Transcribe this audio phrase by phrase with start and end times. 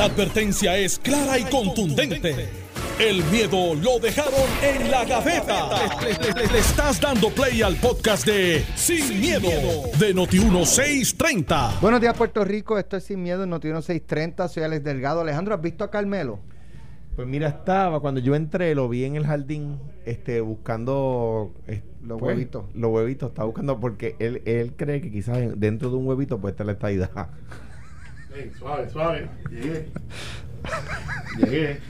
[0.00, 2.48] La advertencia es clara y contundente.
[2.98, 5.68] El miedo lo dejaron en la gaveta.
[6.00, 9.50] Le, le- le- le estás dando play al podcast de Sin, miedo,
[9.98, 11.80] de Noti1630.
[11.82, 12.78] Buenos días, Puerto Rico.
[12.78, 14.48] Esto es Sin Miedo en Noti 630.
[14.48, 15.20] Soy Alex Delgado.
[15.20, 16.38] Alejandro, ¿has visto a Carmelo?
[17.14, 21.52] Pues mira, estaba, cuando yo entré, lo vi en el jardín, este, buscando
[22.02, 22.64] Los pues, huevitos.
[22.74, 26.38] Los huevitos, estaba buscando porque él, él cree que quizás en- dentro de un huevito
[26.40, 27.10] puede estar la estadidad.
[28.58, 29.28] Suave, suave.
[29.50, 29.88] Llegué.
[31.38, 31.80] Llegué.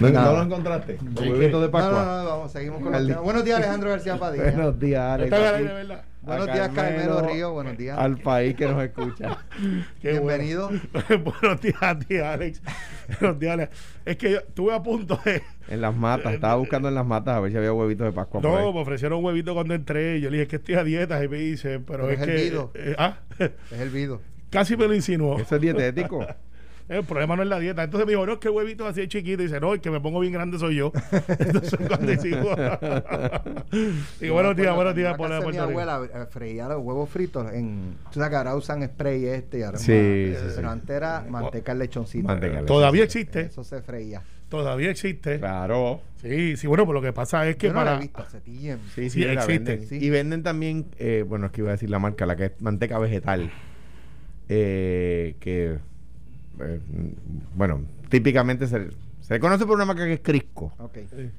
[0.00, 0.98] ¿No, no lo encontraste?
[1.16, 2.04] Huevitos de No, Pascua.
[2.04, 3.22] no, no, vamos, seguimos con Al- temas.
[3.22, 4.44] Buenos días, Alejandro García Padilla.
[4.44, 5.30] Buenos días, Alex.
[5.30, 6.04] Verdad.
[6.22, 7.52] Buenos días, Carmelo Río.
[7.52, 7.98] Buenos días.
[7.98, 9.38] Al país que nos escucha.
[10.02, 10.44] Qué bueno.
[10.44, 10.70] Bienvenido.
[11.40, 12.60] Buenos días a ti, Alex.
[13.20, 13.70] Buenos días, Alex.
[14.04, 15.42] Es que yo estuve a punto de.
[15.66, 18.38] En las matas, estaba buscando en las matas a ver si había huevitos de Pascua.
[18.42, 20.20] No, me ofrecieron un huevito cuando entré.
[20.20, 21.24] Yo le dije que estoy a dieta.
[21.24, 22.42] Y me dice, pero, Pero es, es el que.
[22.42, 22.70] Vido.
[22.74, 24.20] eh, ah, Es el Vido.
[24.54, 25.38] Casi me lo insinuó.
[25.38, 26.26] Eso es dietético.
[26.86, 27.82] El problema no es la dieta.
[27.82, 29.42] Entonces me dijo, no, es que el huevito así de chiquito.
[29.42, 30.92] Y dice, no, el que me pongo bien grande soy yo.
[31.38, 32.54] Entonces cuando hicimos.
[34.20, 37.96] Digo, buenos días, buenos días, por la Mi abuela eh, freía los huevos fritos en.
[38.12, 39.78] Tú sabes que ahora usan spray este y ahora.
[39.78, 39.92] Sí,
[40.32, 40.52] más- sí, sí.
[40.56, 42.36] Pero antes era manteca lechoncito.
[42.66, 43.40] Todavía existe.
[43.40, 44.22] Eso se freía.
[44.50, 45.38] Todavía existe.
[45.38, 46.02] Claro.
[46.20, 47.96] Sí, sí, bueno, pues lo que pasa es que Yo no la para.
[47.96, 48.84] he visto hace tiempo.
[48.94, 49.58] Sí, Sí, sí, la existe.
[49.72, 49.88] venden.
[49.88, 49.98] Sí.
[50.04, 52.52] Y venden también, eh, bueno, es que iba a decir la marca, la que es
[52.60, 53.50] manteca vegetal.
[54.48, 55.78] Eh, que,
[56.60, 56.80] eh,
[57.54, 58.88] bueno, típicamente se,
[59.20, 60.72] se conoce por una marca que es Crisco.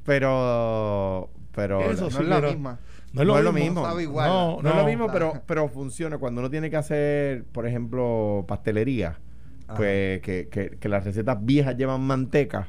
[0.05, 2.79] Pero, pero Eso No sí, es la pero- misma.
[3.13, 3.65] No es lo no es lo mismo.
[3.69, 3.81] mismo.
[3.83, 4.27] No sabe igual.
[4.29, 6.17] No, No, es lo mismo, pero, pero funciona.
[6.17, 9.19] Cuando uno tiene que hacer, por ejemplo, pastelería,
[9.67, 9.77] Ajá.
[9.77, 12.67] pues que, que, que las recetas viejas llevan manteca,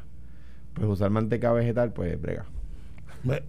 [0.75, 2.45] pues usar manteca vegetal, pues brega.
[3.25, 3.43] Me-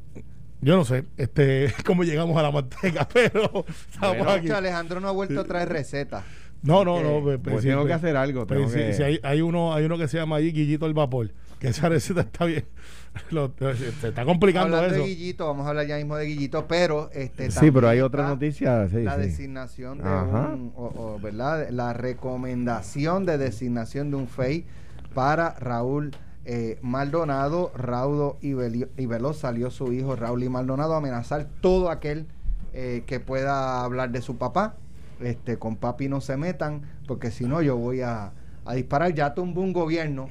[0.61, 4.47] Yo no sé este cómo llegamos a la manteca, pero estamos Bueno, aquí.
[4.47, 6.23] Que Alejandro no ha vuelto a traer recetas.
[6.63, 7.21] No, no, no.
[7.21, 8.45] pues, Pues sí, tengo pues, que hacer algo.
[8.47, 8.93] Tengo que...
[8.93, 11.89] sí, hay, hay uno, hay uno que se llama ahí Guillito el Vapor, que esa
[11.89, 12.65] receta está bien.
[13.31, 15.03] Lo- se está complicando Hablando eso.
[15.05, 18.27] de Guillito, vamos a hablar ya mismo de Guillito, pero este Sí, pero hay otra
[18.27, 18.87] noticia.
[18.89, 19.21] Sí, la sí.
[19.21, 20.49] designación de Ajá.
[20.53, 21.69] un, o, o, ¿verdad?
[21.71, 24.65] La recomendación de designación de un FEI
[25.13, 26.11] para Raúl
[26.45, 27.71] eh, Maldonado.
[27.75, 32.27] Raudo y, Belio- y Veloz salió su hijo Raúl y Maldonado a amenazar todo aquel
[32.73, 34.75] eh, que pueda hablar de su papá.
[35.21, 38.31] Este, con papi no se metan, porque si no yo voy a,
[38.65, 39.13] a disparar.
[39.13, 40.29] Ya tumbó un gobierno.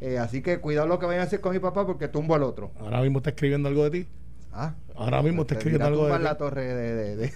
[0.00, 2.42] eh, así que cuidado lo que vayan a hacer con mi papá porque tumbo al
[2.42, 2.70] otro.
[2.80, 4.08] Ahora mismo está escribiendo algo de ti.
[4.54, 7.32] Ah, Ahora mismo está te escribiendo algo tumbar de la torre de, de- de-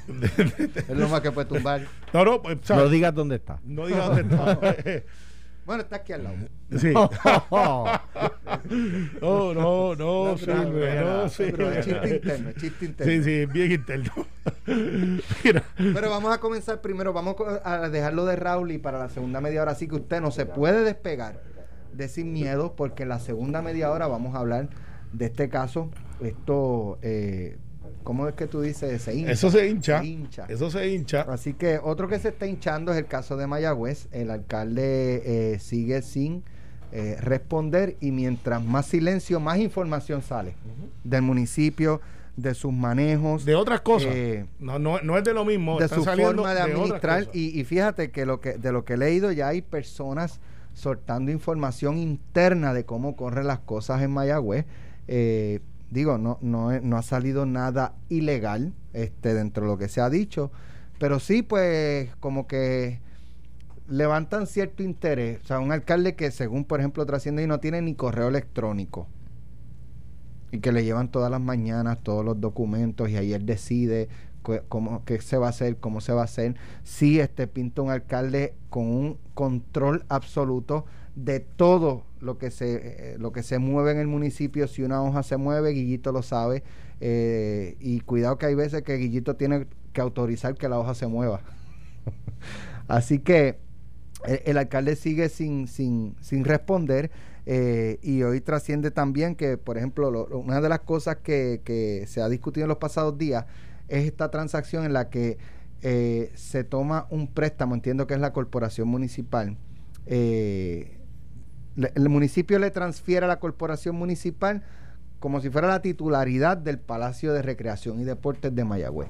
[0.77, 1.83] es lo más que puede tumbar.
[2.13, 2.59] No, no, pues.
[2.69, 3.59] No digas dónde está.
[3.65, 4.59] No digas dónde está.
[5.67, 6.37] Bueno, está aquí al lado.
[6.79, 6.93] sí.
[9.21, 11.31] No, no, no, No, no.
[11.37, 13.13] Pero es chiste interno, es chiste interno.
[13.13, 14.13] Sí, sí, bien interno.
[15.45, 15.63] Mira.
[15.77, 19.63] Pero vamos a comenzar primero, vamos a dejarlo de Raúl y para la segunda media
[19.63, 21.43] hora sí que usted no se puede despegar
[21.93, 24.69] de sin miedo porque en la segunda media hora vamos a hablar
[25.13, 25.91] de este caso.
[26.21, 27.59] Esto, eh,
[28.07, 29.03] ¿cómo es que tú dices?
[29.03, 29.33] Se hincha.
[29.33, 29.99] Eso se hincha.
[29.99, 30.47] Se hincha.
[30.49, 31.23] Eso se hincha.
[31.23, 34.07] Así que otro que se está hinchando es el caso de Mayagüez.
[34.13, 36.45] El alcalde eh, sigue sin
[36.93, 40.55] eh, responder y mientras más silencio, más información sale
[41.03, 42.01] del municipio,
[42.37, 44.13] de sus manejos, De otras cosas.
[44.15, 45.77] Eh, no, no, no es de lo mismo.
[45.81, 47.27] de su forma de administrar.
[47.33, 50.39] y, y fíjate que, lo que de lo que he leído ya hay personas
[50.75, 54.65] soltando información interna de cómo corren las cosas en Mayagüez.
[55.09, 55.59] Eh,
[55.91, 60.11] digo, no, no, no ha salido nada ilegal este, dentro de lo que se ha
[60.11, 60.51] dicho,
[60.99, 63.01] pero sí, pues, como que
[63.89, 65.41] levantan cierto interés.
[65.43, 69.07] O sea, un alcalde que, según, por ejemplo, trasciende y no tiene ni correo electrónico
[70.53, 74.09] y que le llevan todas las mañanas todos los documentos y ahí él decide
[74.69, 76.55] cómo qué se va a hacer, cómo se va a hacer.
[76.85, 83.19] Sí, este pinta un alcalde con un control absoluto de todo lo que se eh,
[83.19, 84.69] lo que se mueve en el municipio.
[84.69, 86.65] Si una hoja se mueve, Guillito lo sabe.
[87.01, 91.09] eh, y cuidado que hay veces que Guillito tiene que autorizar que la hoja se
[91.09, 91.43] mueva.
[92.89, 93.59] Así que
[94.27, 97.11] el, el alcalde sigue sin, sin, sin responder
[97.47, 102.07] eh, y hoy trasciende también que, por ejemplo, lo- una de las cosas que, que
[102.09, 103.47] se ha discutido en los pasados días
[103.89, 105.39] es esta transacción en la que
[105.83, 109.57] eh, se toma un préstamo, entiendo que es la corporación municipal.
[110.07, 110.96] eh,
[111.77, 114.63] le- el municipio le transfiere a la corporación municipal
[115.21, 119.09] como si fuera la titularidad del Palacio de Recreación y Deportes de Mayagüez.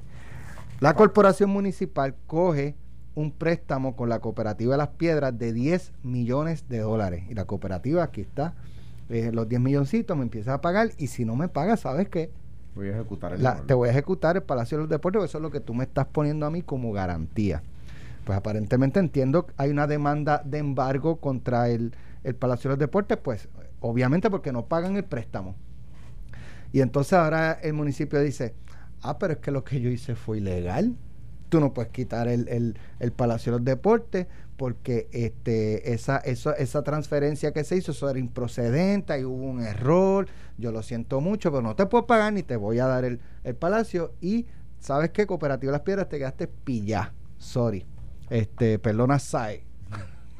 [0.80, 2.74] La corporación municipal coge
[3.14, 7.24] un préstamo con la cooperativa de las piedras de 10 millones de dólares.
[7.30, 8.54] Y la cooperativa, aquí está,
[9.08, 12.30] eh, los 10 milloncitos, me empieza a pagar y si no me pagas, ¿sabes qué?
[12.74, 15.28] Voy a ejecutar el La- te voy a ejecutar el Palacio de los Deportes, porque
[15.30, 17.62] eso es lo que tú me estás poniendo a mí como garantía.
[18.24, 21.94] pues aparentemente entiendo que hay una demanda de embargo contra el,
[22.26, 23.48] el Palacio de los Deportes, pues
[23.80, 25.54] obviamente porque no pagan el préstamo.
[26.72, 28.54] Y entonces ahora el municipio dice,
[29.02, 30.96] ah, pero es que lo que yo hice fue ilegal.
[31.48, 34.26] Tú no puedes quitar el, el, el Palacio de los Deportes
[34.56, 40.26] porque este, esa, esa transferencia que se hizo, eso era improcedente, y hubo un error,
[40.58, 43.20] yo lo siento mucho, pero no te puedo pagar ni te voy a dar el,
[43.44, 44.14] el Palacio.
[44.20, 44.46] Y,
[44.80, 45.26] ¿sabes qué?
[45.26, 47.12] Cooperativa Las Piedras te quedaste pillá.
[47.38, 47.86] Sorry.
[48.30, 49.62] Este, perdona, Sai.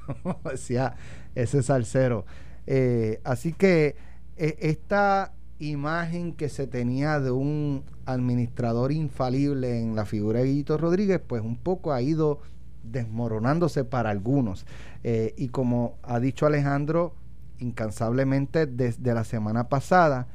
[0.51, 0.97] Decía
[1.37, 2.25] ese salsero.
[2.67, 3.95] Eh, así que
[4.37, 10.77] eh, esta imagen que se tenía de un administrador infalible en la figura de Guito
[10.77, 12.41] Rodríguez, pues un poco ha ido
[12.83, 14.67] desmoronándose para algunos.
[15.05, 17.15] Eh, y como ha dicho Alejandro
[17.59, 20.27] incansablemente desde la semana pasada,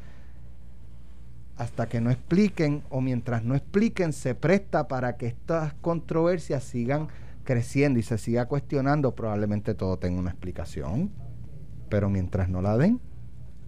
[1.57, 7.09] hasta que no expliquen o mientras no expliquen se presta para que estas controversias sigan
[7.43, 11.11] creciendo y se siga cuestionando, probablemente todo tenga una explicación,
[11.89, 12.99] pero mientras no la den,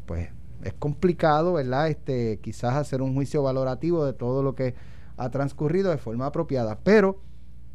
[0.06, 0.30] pues
[0.64, 1.90] es complicado, ¿verdad?
[1.90, 4.76] Este, quizás hacer un juicio valorativo de todo lo que
[5.18, 7.20] ha transcurrido de forma apropiada, pero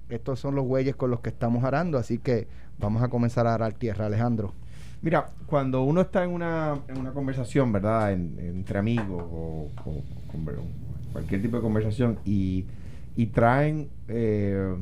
[0.08, 2.48] estos son los bueyes con los que estamos arando, así que
[2.78, 4.54] vamos a comenzar a arar tierra, Alejandro.
[5.00, 8.12] Mira, cuando uno está en una, en una conversación, ¿verdad?
[8.12, 9.68] entre amigos o,
[11.12, 12.66] cualquier tipo de conversación y,
[13.16, 14.76] y traen eh,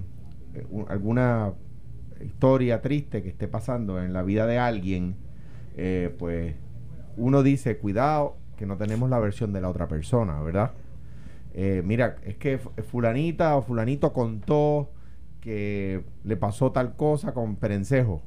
[0.88, 1.52] alguna
[2.24, 5.16] historia triste que esté pasando en la vida de alguien,
[5.76, 6.54] eh, pues
[7.16, 10.72] uno dice, cuidado, que no tenemos la versión de la otra persona, ¿verdad?
[11.54, 14.90] Eh, mira, es que fulanita o fulanito contó
[15.40, 18.22] que le pasó tal cosa con Perencejo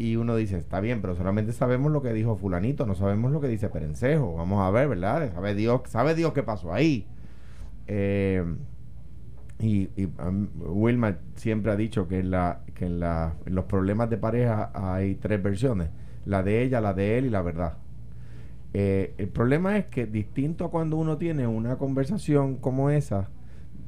[0.00, 3.40] y uno dice, está bien, pero solamente sabemos lo que dijo fulanito, no sabemos lo
[3.42, 4.34] que dice Perencejo.
[4.34, 5.30] Vamos a ver, ¿verdad?
[5.34, 7.06] Sabe Dios, sabe Dios qué pasó ahí.
[7.86, 8.42] Eh,
[9.60, 10.08] y, y
[10.58, 15.16] Wilma siempre ha dicho que, en, la, que en, la, los problemas de pareja hay
[15.16, 15.90] tres versiones.
[16.24, 17.78] La de ella, la de él y la verdad.
[18.72, 23.28] Eh, el problema es que distinto a cuando uno tiene una conversación como esa,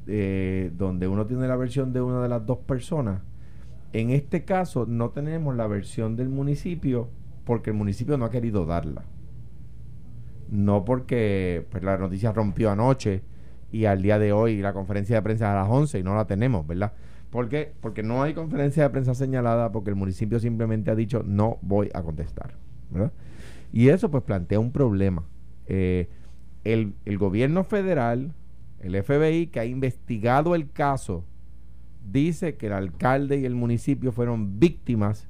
[0.07, 3.21] eh, donde uno tiene la versión de una de las dos personas,
[3.93, 7.09] en este caso no tenemos la versión del municipio
[7.45, 9.05] porque el municipio no ha querido darla.
[10.49, 13.23] No porque pues, la noticia rompió anoche
[13.73, 16.25] y al día de hoy la conferencia de prensa a las 11 y no la
[16.25, 16.93] tenemos, ¿verdad?
[17.29, 17.73] ¿Por qué?
[17.81, 21.89] Porque no hay conferencia de prensa señalada porque el municipio simplemente ha dicho no voy
[21.93, 22.53] a contestar,
[22.91, 23.11] ¿verdad?
[23.73, 25.23] Y eso pues plantea un problema.
[25.65, 26.07] Eh,
[26.63, 28.31] el, el gobierno federal,
[28.79, 31.25] el FBI, que ha investigado el caso
[32.11, 35.27] dice que el alcalde y el municipio fueron víctimas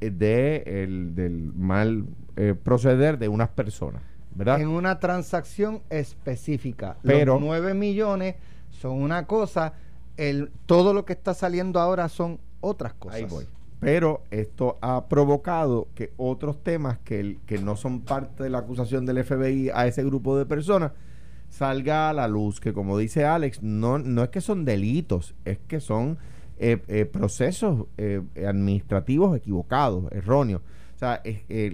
[0.00, 2.06] eh, de el, del mal
[2.36, 4.02] eh, proceder de unas personas,
[4.34, 4.60] ¿verdad?
[4.60, 6.96] En una transacción específica.
[7.02, 8.36] Pero Los 9 millones
[8.70, 9.74] son una cosa,
[10.16, 13.16] el, todo lo que está saliendo ahora son otras cosas.
[13.16, 13.46] Ahí voy.
[13.80, 19.04] Pero esto ha provocado que otros temas que, que no son parte de la acusación
[19.06, 20.92] del FBI a ese grupo de personas,
[21.48, 25.58] salga a la luz que, como dice Alex, no, no es que son delitos, es
[25.58, 26.16] que son
[26.58, 30.62] eh, eh, procesos eh, administrativos equivocados, erróneos.
[30.94, 31.20] O sea,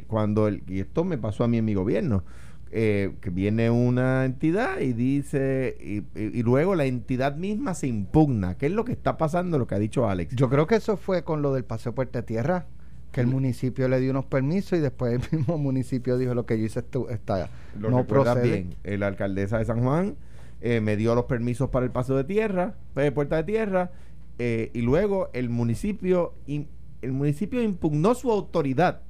[0.06, 2.25] cuando, el, y esto me pasó a mí en mi gobierno,
[2.70, 8.56] que viene una entidad y dice, y, y, luego la entidad misma se impugna.
[8.56, 10.35] ¿Qué es lo que está pasando, lo que ha dicho Alex?
[10.37, 12.67] Yo creo que eso fue con lo del paseo Puerta Tierra
[13.12, 16.58] que el municipio le dio unos permisos y después el mismo municipio dijo lo que
[16.58, 17.48] yo hice está
[17.79, 18.67] no procede.
[18.84, 20.17] bien la alcaldesa de San Juan
[20.60, 23.91] eh, me dio los permisos para el paso de tierra de puerta de tierra
[24.39, 29.03] eh, y luego el municipio el municipio impugnó su autoridad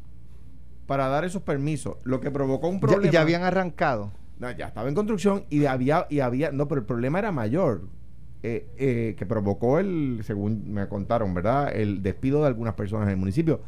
[0.88, 4.10] para dar esos permisos lo que provocó un problema ya, ya habían arrancado.
[4.38, 7.82] No, ya estaba en construcción y había y había no pero el problema era mayor
[8.42, 13.16] eh, que provocó el según me contaron verdad el despido de algunas personas en el
[13.18, 13.60] municipio.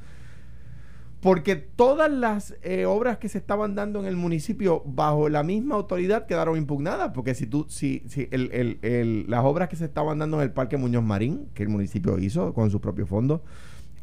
[1.21, 5.75] Porque todas las eh, obras que se estaban dando en el municipio bajo la misma
[5.75, 9.85] autoridad quedaron impugnadas, porque si tú, si, si el, el, el, las obras que se
[9.85, 13.43] estaban dando en el Parque Muñoz Marín, que el municipio hizo con sus propios fondos,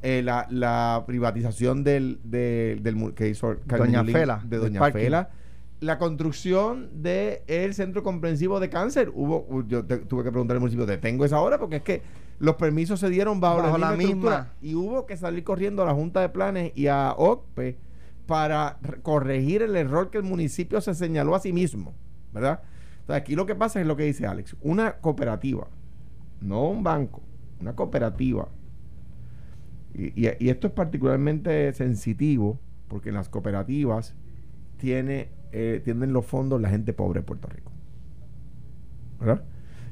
[0.02, 5.30] eh, la, la, privatización del, del, que hizo Doña Fela, de Doña Fela,
[5.80, 9.12] la construcción del centro comprensivo de cáncer.
[9.14, 11.58] Hubo, yo tuve que preguntar al municipio, ¿detengo esa obra?
[11.58, 12.02] Porque es que
[12.40, 16.22] los permisos se dieron bajo, la, misma, y hubo que salir corriendo a la Junta
[16.22, 17.78] de Planes y a OCPE
[18.28, 21.96] para corregir el error que el municipio se señaló a sí mismo,
[22.34, 22.62] ¿verdad?
[23.00, 25.68] Entonces aquí lo que pasa es lo que dice Alex, una cooperativa,
[26.42, 27.24] no un banco,
[27.60, 28.50] una cooperativa.
[29.98, 34.14] Y, y, esto es particularmente sensitivo porque en las cooperativas
[34.78, 37.72] tiene, eh, tienen los fondos la gente pobre de Puerto Rico.
[39.20, 39.44] ¿Verdad?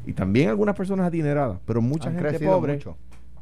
[0.06, 2.80] y también algunas personas adineradas, pero mucha gente pobre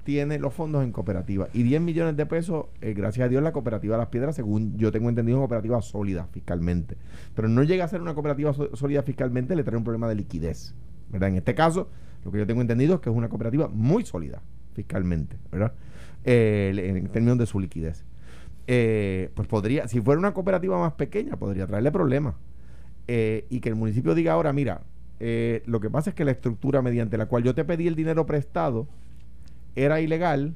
[0.04, 1.48] tiene los fondos en cooperativa.
[1.54, 4.92] Y 10 millones de pesos, eh, gracias a Dios, la cooperativa Las Piedras, según yo
[4.92, 6.98] tengo entendido, es una cooperativa sólida fiscalmente.
[7.34, 10.76] Pero no llega a ser una cooperativa sólida fiscalmente, le trae un problema de liquidez.
[11.10, 11.30] ¿verdad?
[11.30, 11.90] En este caso,
[12.26, 14.42] lo que yo tengo entendido es que es una cooperativa muy sólida
[14.74, 15.74] fiscalmente, ¿verdad?
[16.26, 18.06] Eh, en términos de su liquidez.
[18.68, 22.36] Eh, pues podría, si fuera una cooperativa más pequeña, podría traerle problemas.
[23.08, 24.82] y que el municipio diga ahora, mira,
[25.26, 27.96] eh, lo que pasa es que la estructura mediante la cual yo te pedí el
[27.96, 28.88] dinero prestado
[29.74, 30.54] era ilegal,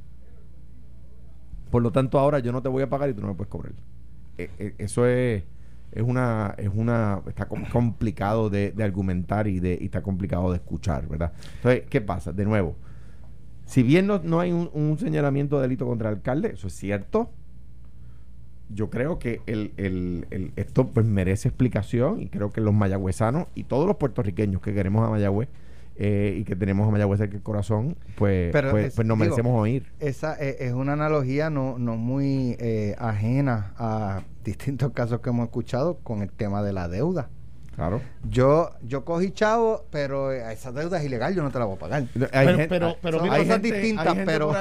[1.71, 3.49] por lo tanto ahora yo no te voy a pagar y tú no me puedes
[3.49, 3.71] cobrar.
[4.37, 5.43] Eh, eh, eso es,
[5.93, 11.07] es una, es una, está complicado de, argumentar y, de, y está complicado de escuchar,
[11.07, 11.31] ¿verdad?
[11.55, 12.33] Entonces, ¿qué pasa?
[12.33, 12.75] De nuevo,
[13.67, 16.73] si bien no, no hay un, un, señalamiento de delito contra el alcalde, eso es
[16.73, 17.29] cierto,
[18.69, 23.63] yo creo que el, el, esto pues merece explicación y creo que los mayagüezanos y
[23.63, 25.49] todos los puertorriqueños que queremos a Mayagüez
[25.95, 29.91] eh, y que tenemos a Mayagüez en el corazón, pues, pues, pues, nos merecemos oír.
[29.99, 35.45] Esa eh, es una analogía no, no muy eh, ajena a distintos casos que hemos
[35.45, 37.29] escuchado con el tema de la deuda.
[37.77, 38.01] Claro.
[38.27, 41.79] Yo, yo cogí chavo, pero esa deuda es ilegal, yo no te la voy a
[41.79, 42.07] pagar.
[42.67, 44.51] pero, pero, hay cosas distintas, pero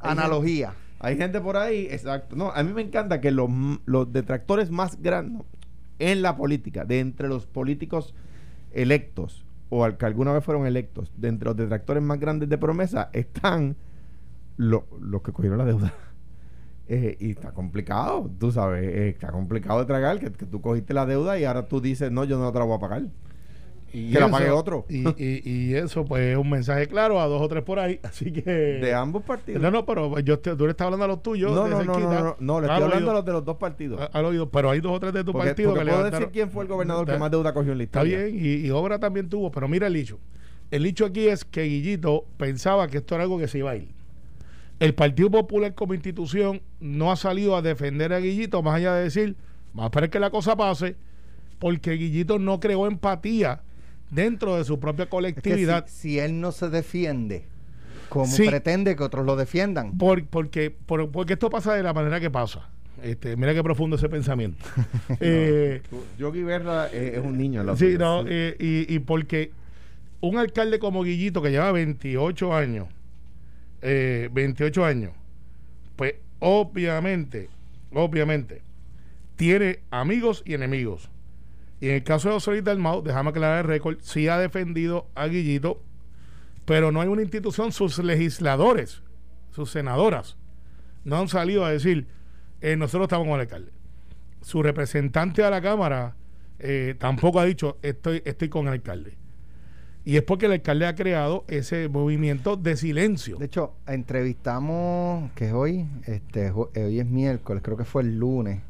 [0.00, 0.74] analogía.
[0.98, 2.34] Hay gente por ahí, exacto.
[2.34, 3.48] No, a mí me encanta que los,
[3.86, 5.46] los detractores más grandes
[6.00, 8.12] en la política, de entre los políticos
[8.72, 12.58] electos, o al que alguna vez fueron electos, de entre los detractores más grandes de
[12.58, 13.76] promesa, están
[14.56, 14.82] los
[15.22, 15.94] que cogieron la deuda.
[16.86, 20.92] Eh, y está complicado, tú sabes, eh, está complicado de tragar que, que, tú cogiste
[20.92, 23.04] la deuda y ahora tú dices, no, yo no te la voy a pagar
[23.94, 24.84] y que la pague otro.
[24.88, 28.00] Y, y, eso, pues, es un mensaje claro a dos o tres por ahí.
[28.02, 28.42] Así que.
[28.42, 29.62] De ambos partidos.
[29.62, 31.52] No, no, pero yo tú le estás hablando a los tuyos.
[31.52, 34.00] No, no, no, no, no, le estoy hablando a los de los dos partidos.
[34.12, 36.50] Al oído, pero hay dos o tres de tu partido que le puedo decir quién
[36.50, 38.18] fue el gobernador que más deuda cogió en la historia.
[38.18, 40.18] Está bien, y, y, Obra también tuvo, pero mira el hecho.
[40.72, 43.76] El hecho aquí es que Guillito pensaba que esto era algo que se iba a
[43.76, 43.93] ir.
[44.80, 49.04] El Partido Popular como institución no ha salido a defender a Guillito, más allá de
[49.04, 49.36] decir,
[49.72, 50.96] vamos a esperar que la cosa pase,
[51.58, 53.62] porque Guillito no creó empatía
[54.10, 55.86] dentro de su propia colectividad.
[55.86, 57.46] si, él no se defiende,
[58.08, 59.96] como pretende que otros lo defiendan?
[59.96, 62.68] Por, porque, porque esto pasa de la manera que pasa.
[63.02, 64.64] Este, mira qué profundo ese pensamiento.
[65.20, 65.82] eh,
[66.18, 67.60] Yogi Berra es, un niño.
[67.60, 69.52] En la sí, no, eh, y, y, porque
[70.20, 72.88] un alcalde como Guillito, que lleva 28 años,
[73.86, 75.12] eh, 28 años,
[75.94, 77.50] pues obviamente,
[77.92, 78.62] obviamente,
[79.36, 81.10] tiene amigos y enemigos.
[81.80, 85.26] Y en el caso de José Dalmau, déjame aclarar el récord, sí ha defendido a
[85.26, 85.82] Guillito,
[86.64, 89.02] pero no hay una institución, sus legisladores,
[89.50, 90.38] sus senadoras,
[91.04, 92.06] no han salido a decir,
[92.62, 93.70] eh, nosotros estamos con el alcalde.
[94.40, 96.16] Su representante a la Cámara
[96.58, 99.18] eh, tampoco ha dicho, estoy, estoy con el alcalde.
[100.04, 103.38] Y es porque el alcalde ha creado ese movimiento de silencio.
[103.38, 108.60] De hecho, entrevistamos, que es hoy, este, hoy es miércoles, creo que fue el lunes,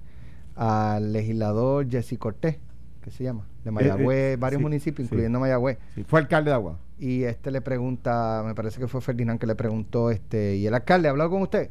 [0.54, 2.58] al legislador Jesse Cortés
[3.04, 3.46] ¿qué se llama?
[3.62, 5.78] De Mayagüez, eh, eh, varios municipios, incluyendo Mayagüez.
[6.06, 6.78] fue alcalde de Agua.
[6.98, 10.72] Y este le pregunta, me parece que fue Ferdinand que le preguntó, este, ¿y el
[10.74, 11.70] alcalde ha hablado con usted?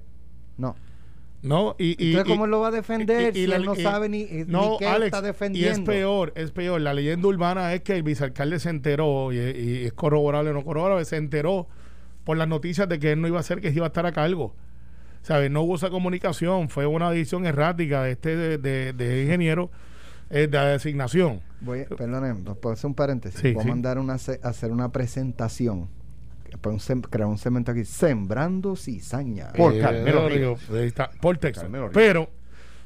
[0.58, 0.76] No.
[1.44, 4.78] No, y, y Entonces, ¿cómo lo va a defender si él no sabe ni, no,
[4.80, 5.70] qué está defendiendo?
[5.70, 6.80] Y es peor, es peor.
[6.80, 9.38] La leyenda urbana es que el vicealcalde se enteró, y,
[9.86, 11.68] es corroborable o no corroborable, se enteró
[12.24, 14.14] por las noticias de que él no iba a ser, que iba a estar a
[14.14, 14.56] cargo.
[15.22, 15.52] ¿Sabes?
[15.52, 19.70] No hubo esa comunicación, fue una decisión errática de este de, de ingeniero
[20.30, 21.42] de designación.
[21.62, 23.54] Voy, perdone, puedo hacer un paréntesis?
[23.54, 25.90] Voy a mandar una, hacer una presentación
[27.10, 29.54] crear un cemento aquí, sembrando cizaña.
[29.54, 31.68] Por eh, por texto.
[31.94, 32.30] Pero,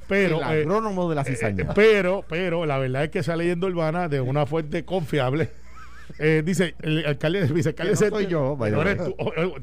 [0.07, 0.37] pero.
[0.37, 1.63] El eh, agrónomo de la cizaña.
[1.63, 5.49] Eh, pero, pero, la verdad es que esa leyenda urbana de una fuente confiable.
[6.43, 9.15] dice el alcalde, el vicealcalde no soy yo, no eres tú,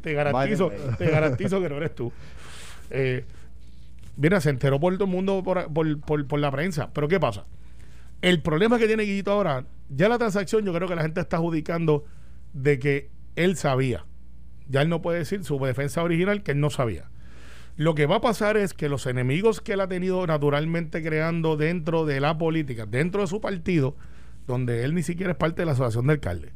[0.03, 2.13] te garantizo, te garantizo que no eres tú.
[4.17, 6.91] mira, se enteró por todo el mundo por, por, por la prensa.
[6.93, 7.47] Pero ¿qué pasa?
[8.21, 11.37] El problema que tiene Guillito ahora, ya la transacción yo creo que la gente está
[11.37, 12.05] adjudicando
[12.55, 14.05] de que él sabía.
[14.69, 17.11] Ya él no puede decir su defensa original que él no sabía.
[17.77, 21.57] Lo que va a pasar es que los enemigos que él ha tenido naturalmente creando
[21.57, 23.97] dentro de la política, dentro de su partido,
[24.47, 26.53] donde él ni siquiera es parte de la asociación de alcaldes,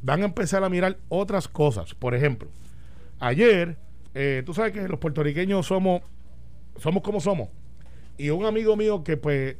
[0.00, 1.94] van a empezar a mirar otras cosas.
[1.94, 2.48] Por ejemplo,
[3.18, 3.76] ayer,
[4.14, 6.02] eh, tú sabes que los puertorriqueños somos,
[6.76, 7.50] somos como somos.
[8.16, 9.56] Y un amigo mío que pues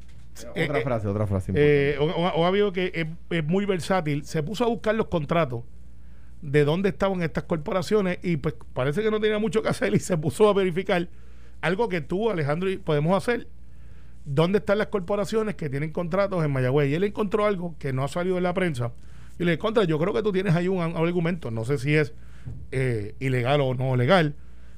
[0.51, 1.53] otra eh, frase, otra frase.
[1.55, 5.65] Eh, un, amigo que es, muy versátil, se puso a buscar los contratos
[6.47, 9.99] de dónde estaban estas corporaciones y pues parece que no tenía mucho que hacer y
[9.99, 11.09] se puso a verificar
[11.61, 13.49] algo que tú, Alejandro, podemos hacer.
[14.25, 16.89] ¿Dónde están las corporaciones que tienen contratos en Mayagüez?
[16.91, 18.93] Y él encontró algo que no ha salido en la prensa.
[19.39, 22.13] Y le contra, yo creo que tú tienes ahí un, argumento, no sé si es
[22.71, 24.35] eh, ilegal o no legal,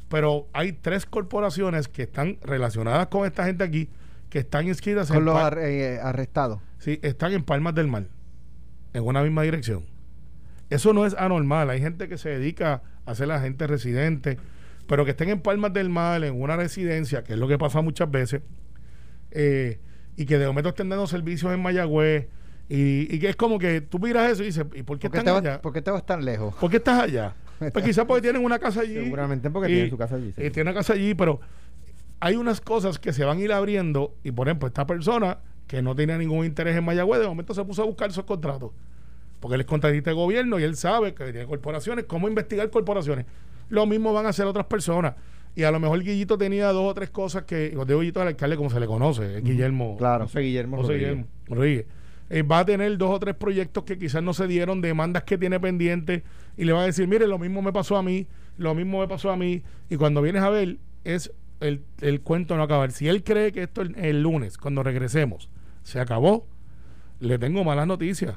[0.09, 3.91] Pero hay tres corporaciones que están relacionadas con esta gente aquí,
[4.31, 6.61] que están inscritas Con en los ar- eh, arrestados.
[6.79, 8.07] Sí, están en Palmas del Mar,
[8.95, 9.85] en una misma dirección.
[10.71, 11.71] Eso no es anormal.
[11.71, 14.39] Hay gente que se dedica a ser agente residente,
[14.87, 17.81] pero que estén en Palmas del Mar, en una residencia, que es lo que pasa
[17.81, 18.43] muchas veces,
[19.31, 19.79] eh,
[20.17, 22.27] y que de momento estén dando servicios en Mayagüez,
[22.69, 25.13] y, y que es como que tú miras eso y dices, ¿y por qué ¿Por
[25.13, 25.63] qué, están te vas, allá?
[25.63, 26.55] por qué te vas tan lejos?
[26.57, 27.35] ¿Por qué estás allá?
[27.73, 28.95] Pues quizás porque tienen una casa allí.
[28.95, 30.33] Seguramente porque y- tienen su casa allí.
[30.37, 30.43] sí.
[30.45, 31.41] y tiene una casa allí, pero
[32.21, 35.83] hay unas cosas que se van a ir abriendo y por ejemplo esta persona que
[35.83, 38.71] no tenía ningún interés en Mayagüez de momento se puso a buscar esos contratos
[39.40, 43.26] porque él es contratista de gobierno y él sabe que tiene corporaciones, cómo investigar corporaciones.
[43.68, 45.14] Lo mismo van a hacer otras personas.
[45.54, 48.28] Y a lo mejor Guillito tenía dos o tres cosas que, los digo Guillito al
[48.28, 49.97] alcalde como se le conoce, Guillermo.
[49.97, 50.25] Claro.
[50.25, 51.11] José Guillermo José Rodríguez.
[51.11, 51.87] Guillermo Rodríguez.
[52.30, 55.38] Eh, va a tener dos o tres proyectos que quizás no se dieron, demandas que
[55.38, 56.23] tiene pendientes,
[56.57, 58.26] y le va a decir, mire, lo mismo me pasó a mí,
[58.59, 62.57] lo mismo me pasó a mí, y cuando vienes a ver, es el, el cuento
[62.57, 62.92] no acabar.
[62.92, 65.49] Si él cree que esto el, el lunes, cuando regresemos,
[65.83, 66.47] se acabó,
[67.21, 68.37] le tengo malas noticias.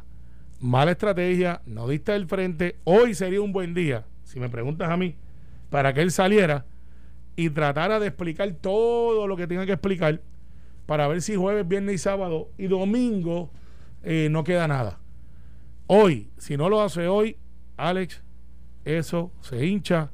[0.61, 2.77] Mala estrategia, no diste el frente.
[2.83, 5.15] Hoy sería un buen día, si me preguntas a mí,
[5.69, 6.65] para que él saliera
[7.35, 10.21] y tratara de explicar todo lo que tenga que explicar
[10.85, 13.49] para ver si jueves, viernes y sábado y domingo
[14.03, 14.99] eh, no queda nada.
[15.87, 17.37] Hoy, si no lo hace hoy,
[17.77, 18.21] Alex,
[18.85, 20.11] eso se hincha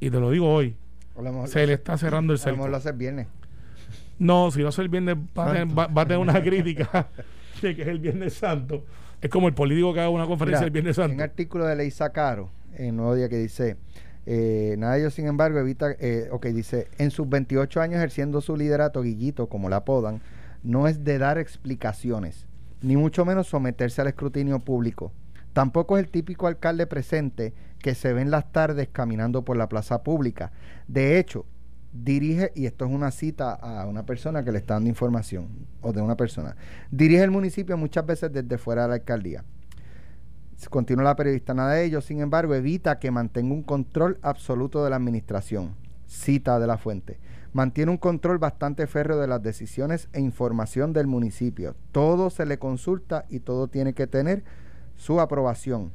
[0.00, 0.74] y te lo digo hoy,
[1.20, 2.68] lo se le está cerrando el lo cerco.
[2.68, 3.26] lo haces viernes.
[4.18, 7.08] No, si no es el viernes, va a, tener, va- va a tener una crítica
[7.62, 8.84] de que es el Viernes Santo.
[9.20, 11.22] Es como el político que haga una conferencia Mira, el Viernes Un Santo.
[11.22, 13.76] artículo de Leisa Caro, en Nuevo Día, que dice,
[14.26, 18.56] eh, nada de sin embargo, evita, eh, ok, dice, en sus 28 años ejerciendo su
[18.56, 20.20] liderato, Guillito, como la apodan,
[20.62, 22.46] no es de dar explicaciones,
[22.80, 25.12] ni mucho menos someterse al escrutinio público.
[25.52, 29.68] Tampoco es el típico alcalde presente que se ve en las tardes caminando por la
[29.68, 30.52] plaza pública.
[30.86, 31.44] De hecho,
[31.92, 35.48] dirige, y esto es una cita a una persona que le está dando información,
[35.80, 36.56] o de una persona,
[36.90, 39.44] dirige el municipio muchas veces desde fuera de la alcaldía.
[40.68, 44.90] Continúa la periodista, nada de ello, sin embargo, evita que mantenga un control absoluto de
[44.90, 45.74] la administración.
[46.06, 47.18] Cita de la fuente.
[47.52, 51.76] Mantiene un control bastante férreo de las decisiones e información del municipio.
[51.92, 54.44] Todo se le consulta y todo tiene que tener
[54.96, 55.92] su aprobación.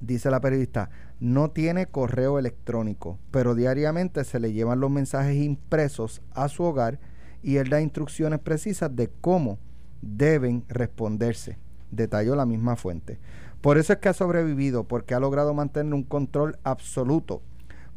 [0.00, 0.90] Dice la periodista,
[1.24, 7.00] no tiene correo electrónico, pero diariamente se le llevan los mensajes impresos a su hogar
[7.42, 9.58] y él da instrucciones precisas de cómo
[10.02, 11.56] deben responderse,
[11.90, 13.20] detalló la misma fuente.
[13.62, 17.40] Por eso es que ha sobrevivido, porque ha logrado mantener un control absoluto.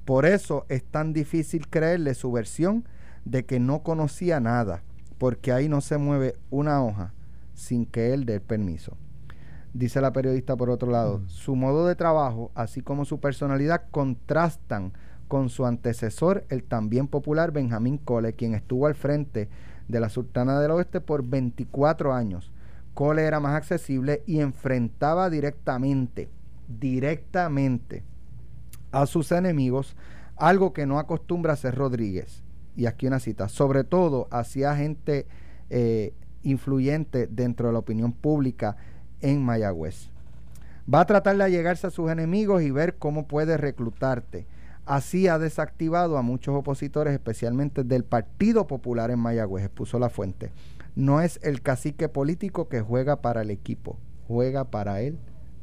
[0.06, 2.88] Por eso es tan difícil creerle su versión
[3.26, 4.84] de que no conocía nada,
[5.18, 7.14] porque ahí no se mueve una hoja
[7.56, 8.96] sin que él dé el permiso.
[9.74, 14.94] Dice la periodista por otro lado, su modo de trabajo, así como su personalidad, contrastan
[15.28, 19.50] con su antecesor, el también popular Benjamín Cole, quien estuvo al frente
[19.88, 22.52] de la Sultana del Oeste por 24 años.
[22.94, 26.30] Cole era más accesible y enfrentaba directamente,
[26.68, 28.04] directamente
[28.92, 29.96] a sus enemigos,
[30.36, 32.44] algo que no acostumbra hacer Rodríguez.
[32.76, 35.28] Y aquí una cita, sobre todo hacia gente
[35.70, 38.78] eh, influyente dentro de la opinión pública
[39.22, 40.10] en Mayagüez.
[40.92, 44.48] Va a tratar de allegarse a sus enemigos y ver cómo puede reclutarte.
[44.86, 50.52] Así ha desactivado a muchos opositores, especialmente del Partido Popular en Mayagüez, expuso la fuente.
[50.96, 55.18] No es el cacique político que juega para el equipo, juega para él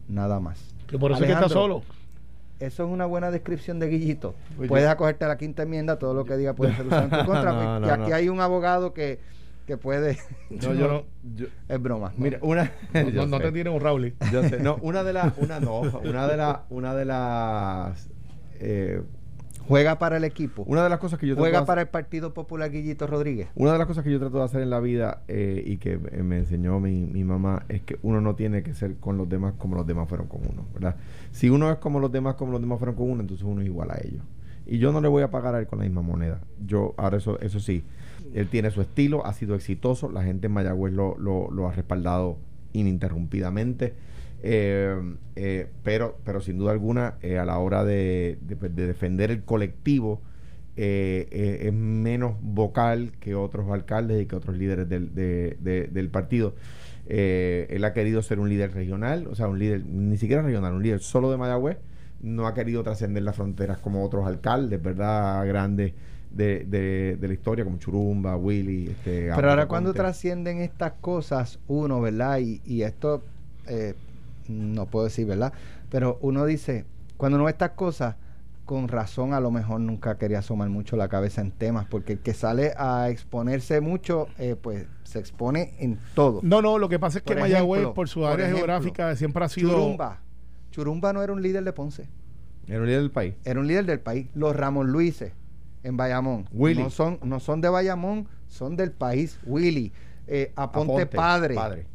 [0.08, 0.74] nada más.
[0.86, 1.82] Que por eso es que está solo.
[2.60, 4.34] Eso es una buena descripción de Guillito.
[4.56, 7.10] Pues Puedes acogerte a la quinta enmienda, todo lo que diga puede ser usado en
[7.10, 7.80] tu contra.
[7.80, 8.16] No, y aquí no.
[8.16, 9.18] hay un abogado que,
[9.66, 10.18] que puede.
[10.50, 11.02] No, yo no.
[11.34, 12.12] yo- es broma.
[12.16, 12.24] ¿no?
[12.24, 12.70] mira, una.
[13.26, 14.14] No, te tires un Rauli.
[14.32, 14.60] Yo sé.
[14.60, 15.36] No, una de las.
[15.38, 15.80] Una no.
[15.80, 16.58] Una de las.
[16.70, 18.08] Una de las.
[18.60, 19.02] eh,
[19.66, 20.62] Juega para el equipo.
[20.64, 23.06] una de las cosas que yo trato de Juega hacer- para el Partido Popular Guillito
[23.06, 23.48] Rodríguez.
[23.54, 25.92] Una de las cosas que yo trato de hacer en la vida eh, y que
[25.94, 29.26] eh, me enseñó mi, mi mamá es que uno no tiene que ser con los
[29.26, 30.96] demás como los demás fueron con uno, ¿verdad?
[31.30, 33.66] Si uno es como los demás como los demás fueron con uno, entonces uno es
[33.66, 34.22] igual a ellos.
[34.66, 36.40] Y yo no le voy a pagar a él con la misma moneda.
[36.66, 37.84] Yo, ahora eso, eso sí,
[38.34, 41.72] él tiene su estilo, ha sido exitoso, la gente en Mayagüez lo, lo, lo ha
[41.72, 42.36] respaldado
[42.72, 43.94] ininterrumpidamente.
[44.42, 44.94] Eh,
[45.36, 50.20] eh, pero, pero sin duda alguna, eh, a la hora de, de defender el colectivo,
[50.76, 56.54] es menos vocal que otros alcaldes y que otros líderes del, de- de- del partido.
[57.06, 60.82] Él ha querido ser un líder regional, o sea, un líder, ni siquiera regional, un
[60.82, 61.78] líder solo de Mayagüez.
[62.22, 65.46] No ha querido trascender las fronteras como otros alcaldes, ¿verdad?
[65.46, 65.92] Grandes
[66.34, 68.88] de, de- de la historia, como Churumba, Willy.
[68.90, 72.38] Este, Pero ahora cuando trascienden estas cosas, uno, ¿verdad?
[72.38, 73.22] Y, y esto
[73.66, 73.94] eh,
[74.48, 75.52] no puedo decir, ¿verdad?
[75.90, 76.84] Pero uno dice,
[77.16, 78.16] cuando uno ve estas cosas,
[78.64, 82.18] con razón a lo mejor nunca quería asomar mucho la cabeza en temas, porque el
[82.20, 86.40] que sale a exponerse mucho, eh, pues se expone en todo.
[86.42, 89.14] No, no, lo que pasa es que Mayagüez, ejemplo, por su por área ejemplo, geográfica,
[89.16, 89.70] siempre ha sido...
[89.70, 90.20] Churumba.
[90.70, 92.08] Churumba no era un líder de Ponce,
[92.66, 93.34] Era un líder del país.
[93.44, 94.28] era un líder del país.
[94.34, 95.32] Los Ramón Luises
[95.84, 96.48] en Bayamón.
[96.52, 96.82] Willy.
[96.82, 99.38] No son, no son de Bayamón, son del país.
[99.46, 99.92] Willy.
[100.26, 101.54] Eh, Aponte, Aponte, padre.
[101.54, 101.86] Padre.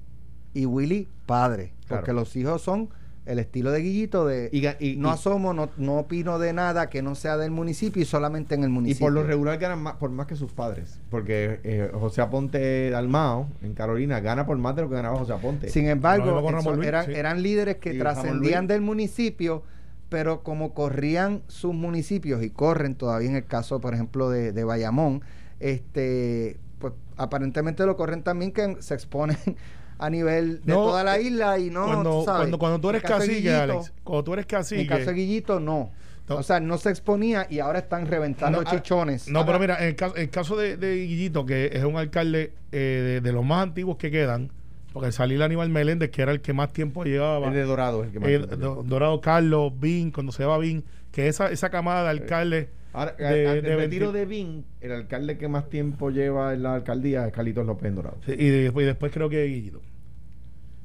[0.54, 1.74] Y Willy padre.
[1.88, 2.02] Claro.
[2.02, 2.90] Porque los hijos son
[3.26, 6.90] el estilo de Guillito de Y y- no y- asomo, no, no opino de nada
[6.90, 9.06] que no sea del municipio y solamente en el Y municipio.
[9.06, 11.00] por lo regular ganan más, por más que sus padres.
[11.12, 15.34] Porque eh, José Aponte Dalmao, en Carolina, gana por más de lo que ganaba José
[15.34, 15.70] Aponte.
[15.70, 17.12] Sin embargo, eso Luis, eran, sí.
[17.14, 19.62] eran líderes que Y trascendían del municipio,
[20.10, 24.64] pero como corrían sus municipios y corren todavía en el caso, por ejemplo, de, de
[24.64, 25.22] Bayamón,
[25.60, 29.38] este, pues aparentemente lo corren también que se exponen
[30.00, 32.80] a nivel de No, toda la eh, isla y no, cuando, tú sabes, cuando, cuando
[32.80, 34.88] tú en eres cacique, Guillito- Alex, cuando tú eres En el cacique...
[34.88, 35.92] caso de Guillito, no.
[36.28, 36.36] No.
[36.36, 39.28] O sea, no se exponía y ahora están reventando No, ah, chichones.
[39.30, 42.54] No, pero mira, en el caso, el caso de, de Guillito, que es un alcalde
[42.72, 44.52] eh, de, de los más antiguos que quedan,
[45.00, 48.12] porque salir Aníbal Meléndez, que era el que más tiempo llevaba, El de Dorado el
[48.12, 48.84] que más eh, tiempo.
[48.86, 53.48] Dorado Carlos, Vin, cuando se va Vin, que esa, esa camada de alcaldes Ahora, de-
[53.48, 57.28] al- de retiro 20 de Vin, el alcalde que más tiempo lleva en la alcaldía
[57.28, 58.18] es Carlitos López Dorado.
[58.26, 59.82] sí, y, después, y después creo que Guillito.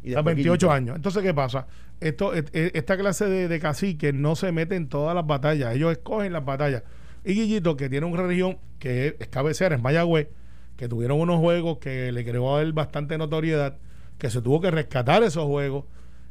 [0.03, 0.71] Y a después 28 Guillito.
[0.73, 0.97] años.
[0.97, 1.67] Entonces, ¿qué pasa?
[2.01, 5.75] Esto, et- esta clase de, de caciques no se mete en todas las batallas.
[5.75, 6.83] Ellos escogen las batallas.
[7.25, 10.29] Y Guillito, que tiene una región que es, es cabecera, es Mayagüez,
[10.77, 13.79] que tuvieron unos juegos que le creó a él bastante notoriedad,
[14.19, 15.85] que se tuvo que rescatar esos juegos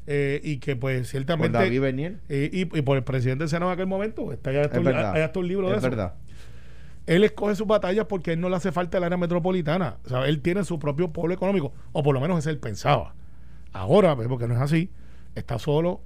[0.08, 1.58] eh, y que pues ciertamente...
[1.58, 2.19] David Bernier.
[2.30, 5.13] y, y- y por el presidente del Senado en aquel momento, está está, Es verdad.
[5.15, 5.89] hay hasta un libro de es eso.
[5.89, 6.15] verdad.
[7.06, 9.98] Él escoge sus batallas porque él no le hace falta el área metropolitana.
[10.06, 13.13] O sea, él tiene su propio pueblo económico, o por lo menos eso él pensaba.
[13.74, 14.89] Ahora, pues, porque no es así,
[15.36, 16.02] está solo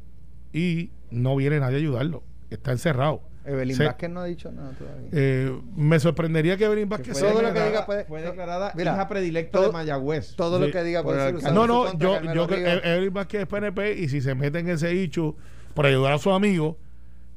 [0.54, 2.24] y no viene nadie a ayudarlo.
[2.50, 3.22] Está encerrado.
[3.48, 5.10] Evelyn Se- Vázquez no ha dicho nada todavía.
[5.12, 8.94] Eh, me sorprendería que Evelyn Vázquez todo lo que declarada- diga puede- Fue declarada Mira,
[8.94, 10.36] hija predilecta todo- de Mayagüez.
[10.36, 13.14] Todo Sí, lo que diga puede ser No, su no, yo, yo creo que Evelyn
[13.14, 15.36] Vázquez es PNP y si se mete en ese hecho
[15.74, 16.76] por ayudar a sus amigos,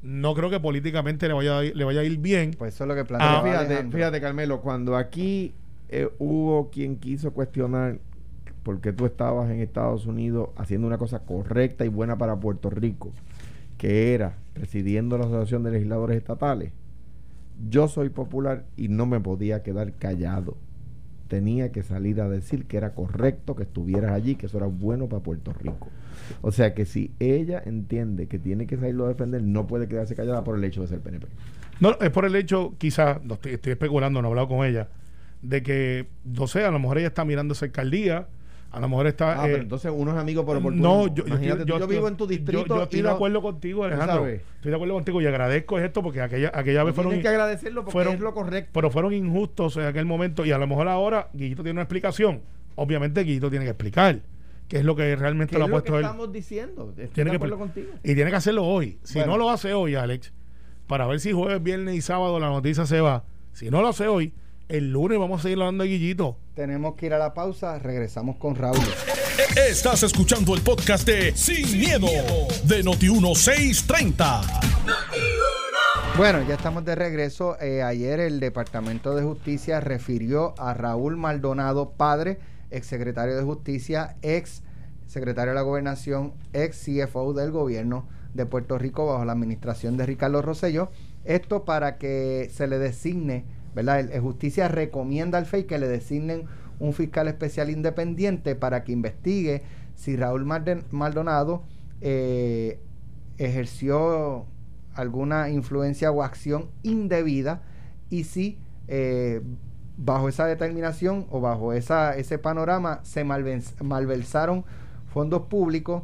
[0.01, 2.55] no creo que políticamente le vaya a ir, le vaya a ir bien.
[2.57, 3.97] Pues eso es lo que Ah, plantea fíjate, Alejandro.
[3.97, 5.53] fíjate, Carmelo, cuando aquí
[5.89, 7.99] eh, hubo quien quiso cuestionar
[8.63, 12.69] por qué tú estabas en Estados Unidos haciendo una cosa correcta y buena para Puerto
[12.69, 13.11] Rico,
[13.77, 16.71] que era presidiendo la Asociación de Legisladores Estatales,
[17.69, 20.57] yo soy popular y no me podía quedar callado.
[21.27, 25.07] Tenía que salir a decir que era correcto que estuvieras allí, que eso era bueno
[25.07, 25.87] para Puerto Rico.
[26.41, 30.15] O sea que si ella entiende que tiene que salirlo a defender, no puede quedarse
[30.15, 31.27] callada por el hecho de ser PNP.
[31.79, 34.89] No, es por el hecho, quizás, no estoy, estoy especulando, no he hablado con ella,
[35.41, 38.27] de que, no sé, a lo mejor ella está mirando esa alcaldía,
[38.71, 39.33] a lo mejor está...
[39.41, 40.87] Ah, eh, pero entonces unos amigos por oportunismo.
[40.87, 42.65] no, yo, yo, Imagínate, tú, yo, vivo en tu distrito.
[42.65, 44.27] Yo, estoy de no- acuerdo contigo, Alejandro.
[44.27, 47.81] Estoy de acuerdo contigo y agradezco esto porque aquella, aquella vez Tienes fueron, que agradecerlo
[47.81, 48.71] porque fueron- es lo correcto.
[48.73, 52.41] pero fueron injustos en aquel momento y a lo mejor ahora Guillito tiene una explicación.
[52.75, 54.19] Obviamente Guillito tiene que explicar
[54.69, 56.05] qué es lo que realmente ¿Qué lo es ha lo puesto él.
[56.05, 56.89] estamos diciendo?
[56.91, 57.87] Estoy Tiene de que acuerdo contigo.
[58.03, 58.99] Y tiene que hacerlo hoy.
[59.03, 59.33] Si Bueno.
[59.33, 60.31] no lo hace hoy, Alex,
[60.87, 63.25] para ver si jueves, viernes y sábado la noticia se va.
[63.51, 64.33] Si no lo hace hoy,
[64.71, 66.37] el lunes vamos a seguir hablando de Guillito.
[66.55, 68.79] Tenemos que ir a la pausa, regresamos con Raúl.
[69.55, 72.07] Estás escuchando el podcast de Sin, miedo,
[72.63, 74.41] de Noti1630.
[76.15, 77.59] Bueno, ya estamos de regreso.
[77.59, 84.15] Eh, ayer el Departamento de Justicia refirió a Raúl Maldonado, padre, ex secretario de Justicia,
[84.21, 84.63] ex
[85.05, 90.05] secretario de la Gobernación, ex CFO del gobierno de Puerto Rico bajo la administración de
[90.05, 90.89] Ricardo Rosselló.
[91.25, 93.43] Esto para que se le designe,
[93.75, 93.99] ¿verdad?
[93.99, 96.45] El, Justicia recomienda al FEI que le designen
[96.79, 99.63] un fiscal especial independiente para que investigue
[99.95, 101.63] si Raúl Maldonado
[102.01, 102.79] eh,
[103.37, 104.45] ejerció
[104.93, 107.61] alguna influencia o acción indebida
[108.09, 109.41] y si eh,
[109.97, 114.65] bajo esa determinación o bajo ese panorama se malversaron
[115.07, 116.03] fondos públicos,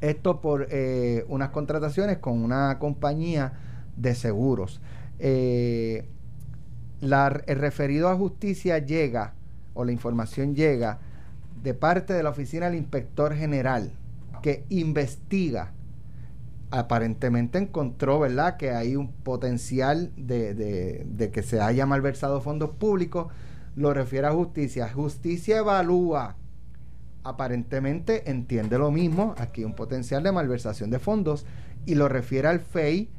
[0.00, 3.52] esto por eh, unas contrataciones con una compañía
[3.96, 4.80] de seguros.
[7.02, 9.34] La- el referido a justicia llega,
[9.74, 11.00] o la información llega,
[11.62, 13.92] de parte de la oficina del inspector general,
[14.40, 15.72] que investiga
[16.70, 22.70] aparentemente encontró, ¿verdad?, que hay un potencial de, de- de que se haya malversado fondos
[22.70, 23.26] públicos,
[23.76, 24.88] lo refiere a justicia.
[24.88, 26.36] Justicia evalúa,
[27.24, 31.46] aparentemente entiende lo mismo, aquí un potencial de malversación de fondos,
[31.84, 33.10] y lo refiere al FEI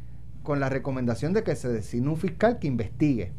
[0.42, 3.34] con la recomendación de que se designe un fiscal que investigue.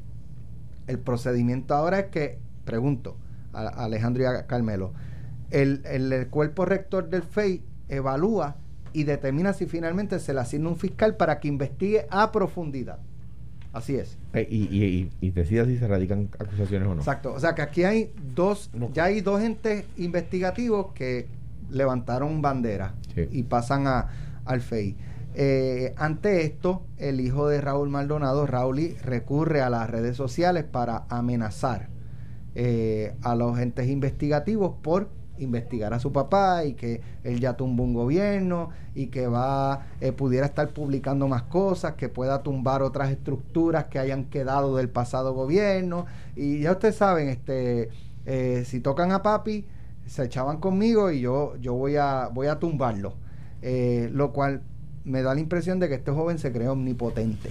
[0.87, 3.17] El procedimiento ahora es que, pregunto
[3.53, 4.93] a, a Alejandro y a Carmelo,
[5.51, 8.57] el, el- el cuerpo rector del FEI evalúa
[8.93, 12.99] y determina si finalmente se le asigna un fiscal para que investigue a profundidad.
[13.73, 14.17] Así es.
[14.35, 17.01] Eh, y, y, y, decida si se radican acusaciones o no.
[17.01, 17.33] Exacto.
[17.33, 21.27] O sea que aquí hay dos, ya hay dos entes investigativos que
[21.71, 22.95] levantaron bandera
[23.33, 24.09] y pasan a,
[24.45, 24.97] al FEI.
[25.37, 31.07] Eh, ante esto, el hijo de Raúl Maldonado, Raúl, recurre a las redes sociales para
[31.09, 31.89] amenazar
[32.55, 37.83] eh, a los entes investigativos por investigar a su papá y que él ya tumbó
[37.83, 43.11] un gobierno y que va eh, pudiera estar publicando más cosas que pueda tumbar otras
[43.11, 46.07] estructuras que hayan quedado del pasado gobierno.
[46.37, 47.91] Y ya ustedes saben este
[48.65, 49.67] si tocan a papi
[50.07, 53.17] se echaban conmigo y yo yo voy a voy a tumbarlo.
[53.61, 54.63] Lo cual
[55.05, 57.51] me da la impresión de que este joven se cree omnipotente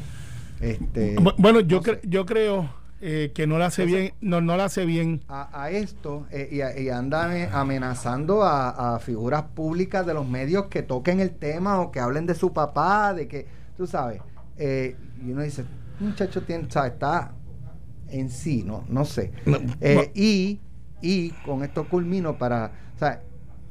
[0.59, 4.85] este bueno yo yo creo eh, que no la hace bien, no, no la hace
[4.85, 5.25] bien.
[5.27, 10.83] A, esto, eh, y, y, andan eh, amenazando a, figuras públicas de los medios que
[10.83, 14.21] toquen el tema o que hablen de su papá, de que, tú sabes,
[14.57, 15.65] y uno dice,
[15.99, 17.33] muchacho tiene, está
[18.07, 19.33] en sí, no, no sé.
[20.15, 20.61] y,
[21.01, 23.21] y con esto culmino para, o sea,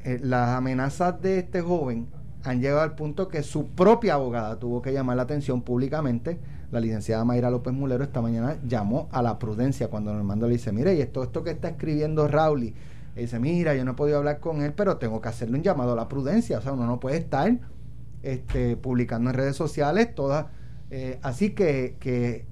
[0.05, 2.07] las amenazas de este joven
[2.45, 6.39] han llegado al punto que su propia abogada tuvo que llamar la atención públicamente.
[6.71, 10.73] La licenciada Mayra López Mulero esta mañana llamó a la prudencia cuando Normando le dice,
[10.73, 12.75] mire, y esto, esto que está escribiendo Rauli,
[13.15, 15.93] dice, mira, yo no he podido hablar con él, pero tengo que hacerle un llamado
[15.93, 17.59] a la prudencia, o sea, uno no puede estar
[18.23, 20.47] este, publicando en redes sociales todas,
[20.91, 22.47] eh, así que, que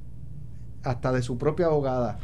[0.82, 2.18] hasta de su propia abogada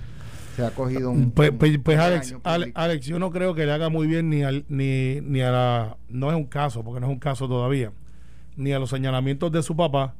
[0.57, 1.33] se ha cogido un...
[1.33, 4.64] Pues, pues, pues Alex, Alex, yo no creo que le haga muy bien ni, al,
[4.69, 5.97] ni, ni a la...
[6.09, 7.92] No es un caso, porque no es un caso todavía,
[8.57, 10.14] ni a los señalamientos de su papá,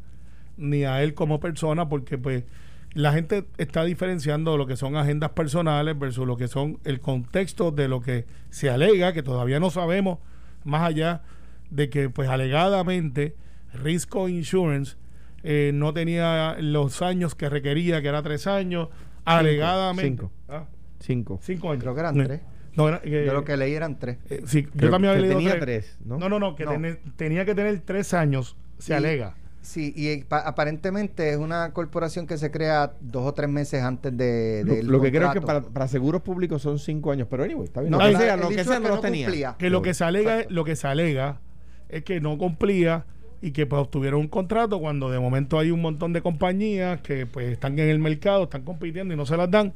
[0.59, 2.45] ni a él como persona, porque pues
[2.93, 7.71] la gente está diferenciando lo que son agendas personales versus lo que son el contexto
[7.71, 10.19] de lo que se alega, que todavía no sabemos,
[10.65, 11.23] más allá
[11.71, 13.35] de que pues alegadamente
[13.73, 14.97] Risco Insurance
[15.43, 18.89] eh, no tenía los años que requería, que era tres años,
[19.27, 20.09] alegadamente.
[20.09, 20.33] Cinco.
[20.49, 20.65] ¿Ah?
[21.01, 21.39] Cinco.
[21.43, 21.83] Cinco años.
[21.83, 22.41] Creo que eran tres.
[22.77, 24.19] No, eh, lo que leí eran tres.
[24.29, 25.97] Eh, sí, yo también había leído tenía tres.
[26.05, 26.19] ¿no?
[26.19, 29.35] no, no, que tenía que tener tres años, se alega.
[29.63, 34.83] Sí, y aparentemente es una corporación que se crea dos o tres meses antes de.
[34.85, 37.91] lo, que creo es que para, seguros públicos son cinco años, pero anyway, está bien.
[37.91, 39.57] No, que sea, lo que sea, no, lo tenía.
[39.59, 41.41] Que lo que se alega, lo que se alega
[41.89, 43.07] es que no cumplía
[43.43, 47.27] y que pues obtuvieron un contrato cuando de momento hay un montón de compañías que
[47.27, 49.73] pues están en el mercado, están compitiendo y no se las dan.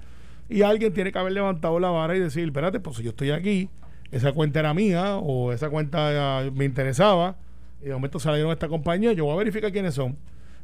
[0.49, 3.31] Y alguien tiene que haber levantado la vara y decir, espérate, pues si yo estoy
[3.31, 3.69] aquí,
[4.11, 7.37] esa cuenta era mía o esa cuenta me interesaba
[7.81, 10.17] y de momento salieron a esta compañía, yo voy a verificar quiénes son.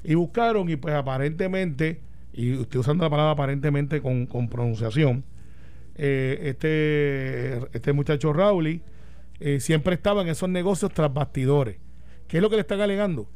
[0.05, 2.01] Y buscaron y pues aparentemente,
[2.33, 5.25] y estoy usando la palabra aparentemente con, pronunciación,
[5.97, 8.83] eh, este, este muchacho Rauli
[9.41, 11.77] eh, siempre estaba en esos negocios tras bastidores.
[12.29, 13.29] ¿Qué es lo que le están alegando?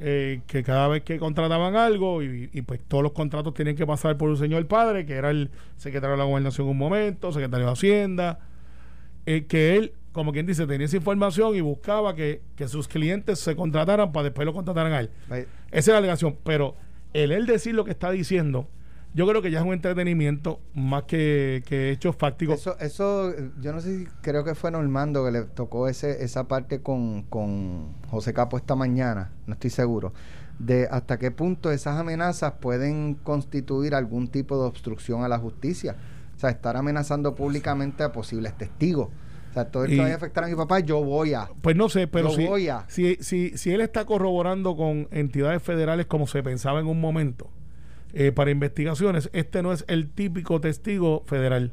[0.00, 3.84] Eh, que cada vez que contrataban algo y, y, pues todos los contratos tienen que
[3.84, 7.32] pasar por un señor padre, que era el secretario de la gobernación en un momento,
[7.32, 8.38] secretario de Hacienda,
[9.24, 14.10] que él como quien dice, tenía esa información y buscaba que, sus clientes se contrataran
[14.10, 15.10] para después lo contrataran a él.
[15.30, 16.36] Esa es la alegación.
[16.42, 16.74] Pero
[17.12, 18.68] el él decir lo que está diciendo,
[19.18, 22.60] yo creo que ya es un entretenimiento más que, que hechos fácticos.
[22.60, 26.46] Eso, eso, yo no sé si creo que fue Normando que le tocó ese, esa
[26.46, 30.12] parte con, con José Capo esta mañana, no estoy seguro,
[30.60, 35.96] de hasta qué punto esas amenazas pueden constituir algún tipo de obstrucción a la justicia.
[36.36, 39.08] O sea, estar amenazando públicamente a posibles testigos
[39.66, 41.48] todo esto va a afectar a mi papá, yo voy a.
[41.60, 46.42] Pues no sé, pero si, si, si, él está corroborando con entidades federales como se
[46.42, 47.50] pensaba en un momento
[48.12, 51.72] eh, para investigaciones, este no es el típico testigo federal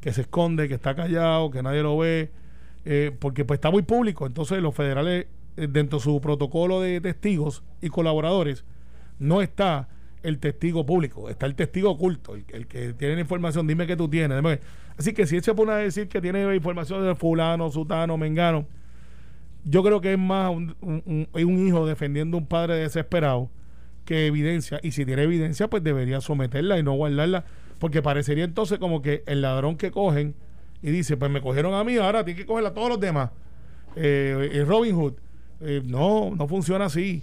[0.00, 2.30] que se esconde, que está callado, que nadie lo ve,
[2.84, 4.26] eh, porque pues está muy público.
[4.26, 8.64] Entonces los federales, eh, dentro de su protocolo de testigos y colaboradores,
[9.18, 9.88] no está
[10.22, 14.08] el testigo público, está el testigo oculto, el, que tiene la información, dime que tú
[14.08, 14.42] tienes.
[14.96, 18.66] Así que si él se pone a decir que tiene información de fulano, sutano, mengano,
[19.64, 23.50] yo creo que es más un, un, hijo defendiendo a un padre desesperado
[24.06, 24.80] que evidencia.
[24.82, 27.44] Y si tiene evidencia, pues debería someterla y no guardarla.
[27.78, 30.34] Porque parecería entonces como que el ladrón que cogen
[30.80, 33.30] y dice, pues me cogieron a mí, ahora tiene que coger a todos los demás.
[33.96, 35.14] Eh, Robin Hood.
[35.60, 37.22] Eh, no, no funciona así.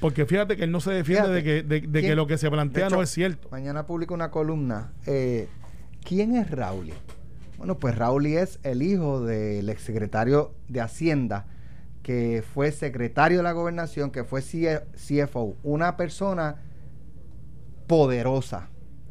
[0.00, 2.90] Porque fíjate que él no se defiende de, que, de, que lo que se plantea
[2.90, 3.48] no es cierto.
[3.50, 4.92] Mañana publica una columna.
[5.06, 5.48] Eh,
[6.04, 6.90] ¿Quién es Raúl?
[7.56, 11.46] Bueno, pues Raúl es el hijo del exsecretario de Hacienda,
[12.04, 16.62] que fue secretario de la gobernación, que fue CFO, una persona
[17.88, 18.68] poderosa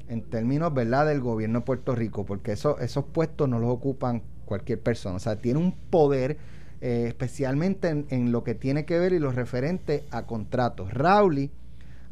[0.07, 4.21] en términos, ¿verdad?, del gobierno de Puerto Rico, porque eso, esos puestos no los ocupan
[4.45, 5.15] cualquier persona.
[5.15, 6.37] O sea, tiene un poder
[6.81, 10.93] eh, especialmente en, lo que tiene que ver y lo referente a contratos.
[10.93, 11.49] Rowley,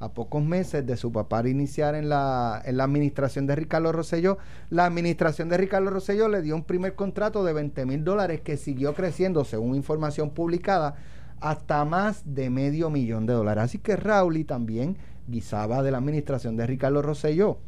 [0.01, 4.39] a pocos meses de su papá iniciar en la, en la administración de Ricardo Rosselló,
[4.71, 8.57] la administración de Ricardo Rosselló le dio un primer contrato de 20 mil dólares que
[8.57, 10.95] siguió creciendo, según información publicada,
[11.39, 13.65] hasta más de medio millón de dólares.
[13.65, 17.59] Así que Rowley también guisaba de la administración de Ricardo Rosselló.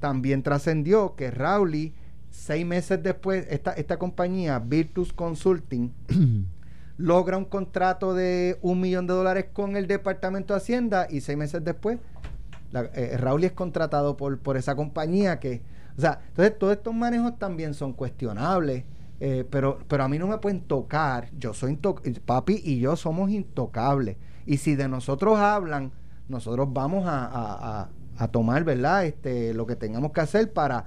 [0.00, 1.92] También trascendió que Rowley,
[2.30, 5.92] seis meses después, esta, esta compañía, Virtus Consulting,
[7.00, 11.38] logra un contrato de un millón de dólares con el Departamento de Hacienda y seis
[11.38, 11.98] meses después,
[12.72, 15.62] la, eh, es contratado por, por esa compañía que,
[15.96, 18.84] o sea, entonces todos estos manejos también son cuestionables.
[19.22, 21.28] Eh, pero, pero a mí no me pueden tocar.
[21.38, 21.78] Yo soy
[22.24, 24.16] papi y yo somos intocables.
[24.46, 25.92] Y si de nosotros hablan,
[26.28, 29.04] nosotros vamos a, a, a, tomar, ¿verdad?
[29.04, 30.86] Este, lo que tengamos que hacer para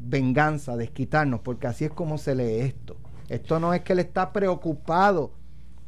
[0.00, 2.96] venganza, desquitarnos, porque así es como se lee esto.
[3.28, 5.32] Esto no es que él está preocupado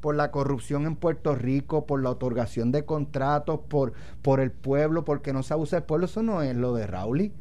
[0.00, 5.04] por la corrupción en Puerto Rico, por la otorgación de contratos, por, por el pueblo,
[5.04, 6.06] porque no se abusa del pueblo.
[6.06, 7.32] Eso no es lo de Rauli.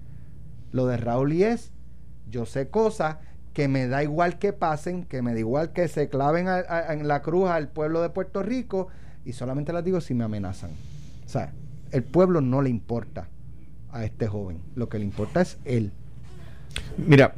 [0.71, 1.71] Lo de Rauli es,
[2.29, 3.17] yo sé cosas
[3.53, 7.21] que me da igual que pasen, que me da igual que se claven en la
[7.21, 8.87] cruz al pueblo de Puerto Rico,
[9.25, 10.71] y solamente las digo si me amenazan.
[11.25, 11.51] O sea,
[11.91, 13.27] el pueblo no le importa
[13.91, 15.91] a este joven, lo que le importa es él.
[16.97, 17.33] Mira,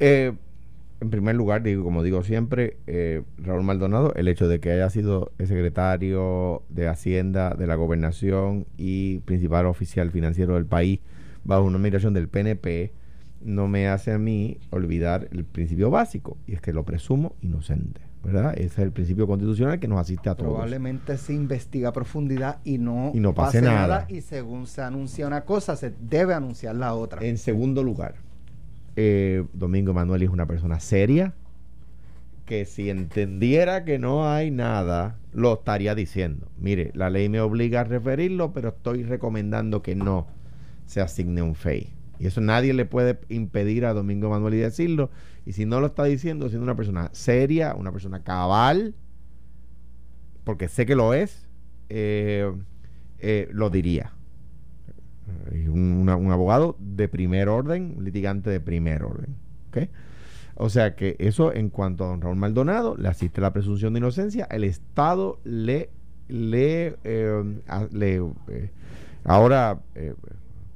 [0.00, 0.34] eh,
[1.00, 4.88] en primer lugar, digo, como digo siempre, eh, Raúl Maldonado, el hecho de que haya
[4.90, 11.00] sido el secretario de Hacienda de la Gobernación y principal oficial financiero del país
[11.44, 12.92] bajo una migración del PNP,
[13.42, 18.00] no me hace a mí olvidar el principio básico, y es que lo presumo inocente.
[18.24, 18.54] ¿verdad?
[18.54, 20.52] Ese es el principio constitucional que nos asiste a todos.
[20.52, 24.06] Probablemente se investiga a profundidad y no, y no pase, nada.
[24.08, 27.22] Y según se anuncia una cosa, se debe anunciar la otra.
[27.22, 28.14] En segundo lugar,
[28.96, 31.34] eh, Domingo Manuel es una persona seria
[32.46, 36.48] que si entendiera que no hay nada, lo estaría diciendo.
[36.58, 40.26] Mire, la ley me obliga a referirlo, pero estoy recomendando que no
[40.86, 41.92] se asigne un FEI.
[42.18, 45.10] Y eso nadie le puede impedir a Domingo Manuel y decirlo.
[45.46, 48.94] Y si no lo está diciendo, siendo una persona seria, una persona cabal,
[50.44, 51.48] porque sé que lo es,
[51.88, 52.52] eh,
[53.18, 54.12] eh, lo diría.
[55.68, 59.36] Un, un, abogado de primer orden, litigante de primer orden.
[60.56, 63.98] O sea que eso en cuanto a don Raúl Maldonado, le asiste la presunción de
[63.98, 65.90] inocencia, el Estado le,
[66.28, 67.60] le, eh,
[67.90, 68.16] le
[68.48, 68.70] eh,
[69.24, 70.14] ahora eh,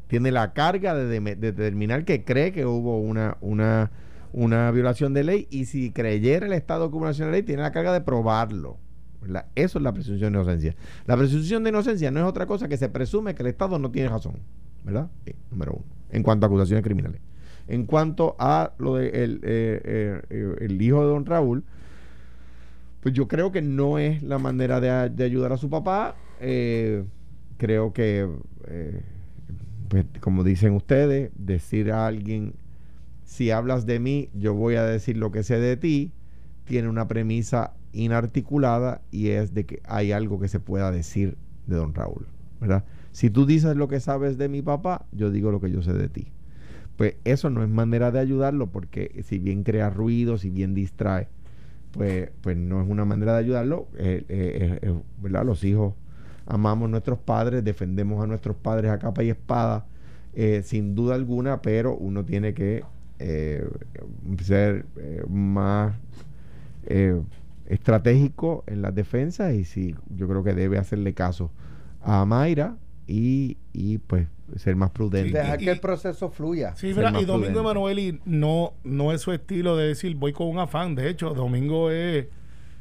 [0.09, 3.93] tiene la carga de, de, de, determinar que cree que hubo una, una,
[4.33, 7.73] una violación de ley y si creyera el Estado que hubo de ley, tiene la
[7.73, 8.79] carga de probarlo.
[9.55, 10.75] Eso es la presunción de inocencia.
[11.07, 13.91] La presunción de inocencia no es otra cosa que se presume que el Estado no
[13.91, 14.35] tiene razón,
[14.85, 15.11] ¿verdad?
[15.27, 17.21] Eh, número uno, en cuanto a acusaciones criminales.
[17.67, 21.65] En cuanto a lo de eh, eh, el hijo de don Raúl,
[23.01, 26.17] pues yo creo que no es la manera de, de ayudar a su papá.
[27.59, 28.29] creo que,
[29.89, 32.55] pues, como dicen ustedes, decir a alguien,
[33.25, 36.13] si hablas de mí, yo voy a decir lo que sé de ti,
[36.65, 41.77] tiene una premisa inarticulada y es de que hay algo que se pueda decir de
[41.77, 42.27] don Raúl,
[42.61, 42.85] ¿verdad?
[43.13, 45.93] Si tú dices lo que sabes de mi papá, yo digo lo que yo sé
[45.93, 46.29] de ti.
[46.97, 51.29] Pues eso no es manera de ayudarlo porque si bien crea ruido, si bien distrae,
[51.93, 53.89] pues, pues no es una manera de ayudarlo.
[53.97, 55.45] Eh, eh, eh, ¿verdad?
[55.45, 55.95] Los hijos
[56.47, 59.87] amamos a nuestros padres, defendemos a nuestros padres a capa y espada,
[60.63, 62.85] sin duda alguna, pero uno tiene que
[64.41, 64.87] ser
[65.29, 65.95] más
[67.69, 71.51] estratégico en las defensas y sí, yo creo que debe hacerle caso
[72.03, 72.77] a Mayra
[73.07, 74.27] y, y pues
[74.57, 75.39] ser más prudente.
[75.39, 76.75] Dejar que el proceso fluya.
[76.77, 80.95] Sí, y Domingo Emanueli no, no es su estilo de decir voy con un afán.
[80.95, 82.27] De hecho, Domingo es,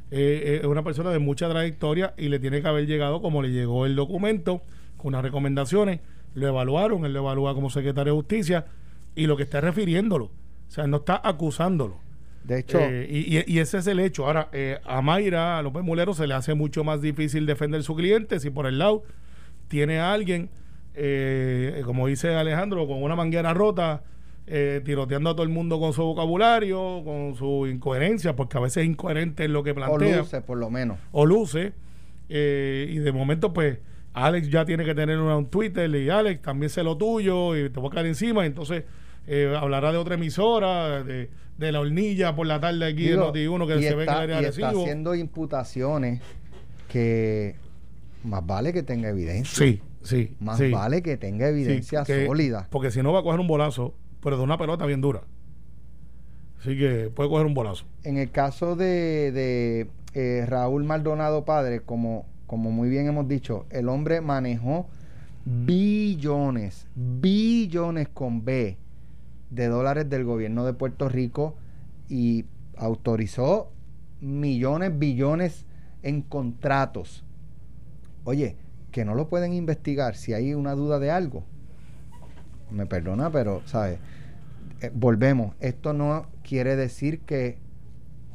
[0.09, 3.85] es una persona de mucha trayectoria y le tiene que haber llegado como le llegó
[3.85, 4.61] el documento,
[4.95, 5.99] con unas recomendaciones.
[6.33, 8.65] Lo evaluaron, él lo evalúa como secretario de justicia
[9.15, 10.25] y lo que está refiriéndolo.
[10.25, 11.99] O sea, no está acusándolo.
[12.47, 12.79] De hecho.
[12.79, 14.25] Eh, y, y, ese es el hecho.
[14.25, 17.93] Ahora, eh, a Mayra, a López Mulero, se le hace mucho más difícil defender su
[17.93, 19.03] cliente si por el lado
[19.67, 20.49] tiene a alguien,
[20.95, 24.03] eh, como dice Alejandro, con una manguera rota,
[24.47, 28.83] eh, tiroteando a todo el mundo con su vocabulario, con su incoherencia, porque a veces
[28.83, 30.19] es incoherente en lo que plantea.
[30.19, 30.99] O luce, por lo menos.
[31.11, 31.73] O luce.
[32.29, 33.79] y de momento, pues,
[34.13, 37.79] Alex ya tiene que tener un Twitter y Alex, también sé lo tuyo y te
[37.81, 38.45] voy a caer encima.
[38.45, 38.85] entonces
[39.27, 43.47] eh, hablará de otra emisora, de, de, la hornilla por la tarde aquí Digo, de
[43.47, 46.21] Noti1 que se ve que y está haciendo imputaciones
[46.87, 47.55] que
[48.23, 49.65] más vale que tenga evidencia.
[49.65, 50.35] Sí, sí.
[50.39, 50.71] Más sí.
[50.71, 52.67] vale que tenga evidencia sí, que, sólida.
[52.71, 55.23] Porque si no va a coger un bolazo, pero de una pelota bien dura.
[56.59, 57.85] Así que puede coger un bolazo.
[58.03, 63.65] En el caso de, de eh, Raúl Maldonado padre, como, como muy bien hemos dicho,
[63.71, 64.87] el hombre manejó
[65.43, 68.77] billones, billones con B
[69.49, 71.55] de dólares del gobierno de Puerto Rico
[72.09, 72.45] y
[72.75, 73.71] autorizó
[74.21, 75.65] millones, billones
[76.03, 77.23] en contratos.
[78.23, 78.55] Oye,
[78.91, 81.43] que no lo pueden investigar si hay una duda de algo.
[82.71, 83.99] Me perdona, pero, ¿sabes?
[84.81, 85.55] Eh, volvemos.
[85.59, 87.57] Esto no quiere decir que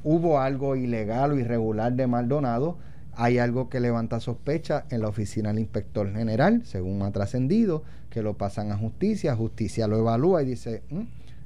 [0.02, 2.78] hubo algo ilegal o irregular de Maldonado.
[3.14, 8.22] Hay algo que levanta sospecha en la oficina del inspector general, según ha trascendido, que
[8.22, 11.02] lo pasan a justicia, justicia lo evalúa y dice, "Mm,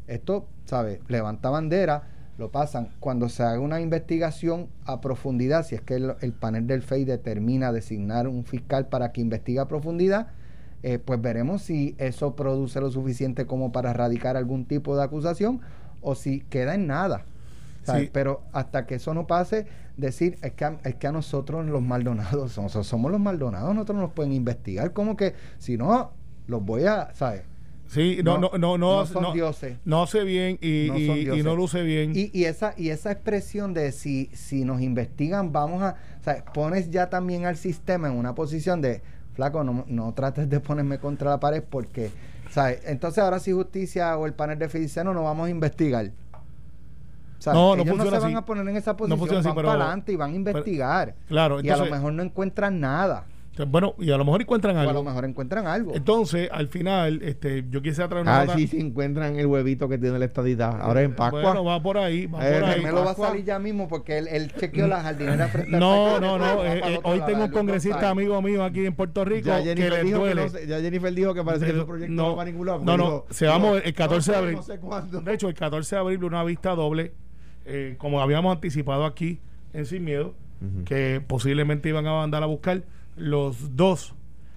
[0.06, 1.00] esto, ¿sabes?
[1.08, 2.04] Levanta bandera,
[2.38, 2.90] lo pasan.
[3.00, 7.04] Cuando se haga una investigación a profundidad, si es que el, el panel del FEI
[7.04, 10.28] determina designar un fiscal para que investigue a profundidad,
[10.82, 15.60] eh, pues veremos si eso produce lo suficiente como para erradicar algún tipo de acusación
[16.02, 17.24] o si queda en nada.
[17.86, 18.10] Sí.
[18.12, 19.66] Pero hasta que eso no pase,
[19.96, 23.98] decir, es que, a, es que a nosotros los Maldonados, somos, somos los Maldonados, nosotros
[23.98, 26.12] nos pueden investigar, como que si no,
[26.46, 27.42] los voy a, ¿sabes?
[27.88, 29.78] Sí, no, no, no, no, no son no- dioses.
[29.84, 32.10] no hace bien y, No y- y no luce bien.
[32.16, 35.94] Y, y esa, y esa expresión de si, si nos investigan, vamos a.
[36.20, 39.02] O sea, pones ya también al sistema en una posición de,
[39.34, 42.10] flaco, no, no trates de ponerme contra la pared porque,
[42.50, 42.80] ¿sabes?
[42.86, 46.10] Entonces ahora si justicia o el panel de Fidiceno no vamos a investigar.
[47.38, 47.58] ¿Sabes?
[47.60, 48.42] No, no Ellos no funciona se van así.
[48.42, 50.34] a poner en esa No posición, funciona así, van pero- para adelante y van a
[50.34, 51.14] investigar.
[51.28, 53.24] claro, y a lo mejor no encuentran nada.
[53.68, 54.92] Bueno, y a lo mejor encuentran O a algo.
[54.92, 55.94] lo mejor encuentran algo.
[55.94, 59.88] Entonces, al final, este, yo quisiera traer una Ah, nota- sí, se encuentran el huevito
[59.88, 60.78] que tiene la estadidad.
[60.78, 61.40] Ahora en Pascua.
[61.40, 62.74] Bueno, va por ahí, va Eh, por ahí.
[62.82, 66.36] Carmelo va a salir ya mismo porque él, él chequeó la jardinera frente No, no,
[66.38, 66.64] no.
[66.66, 69.92] Eh, eh, hoy tengo un congresista amigo mío aquí en Puerto Rico ya que Jennifer,
[69.94, 70.42] le dijo que duele.
[70.42, 72.50] no se- ya Jennifer dijo que parece que Eh, ese proyecto no, no, va para
[72.50, 72.80] ningún lado.
[72.84, 74.56] no, no, dijo, se vamos el 14 de no abril.
[74.56, 75.20] No sé cuándo.
[75.22, 77.14] De hecho, el 14 de abril una vista doble,
[77.66, 79.40] eh, como habíamos anticipado aquí
[79.72, 80.34] en Sin Miedo,
[80.86, 82.82] que posiblemente iban a mandar a buscar
[83.16, 84.14] los dos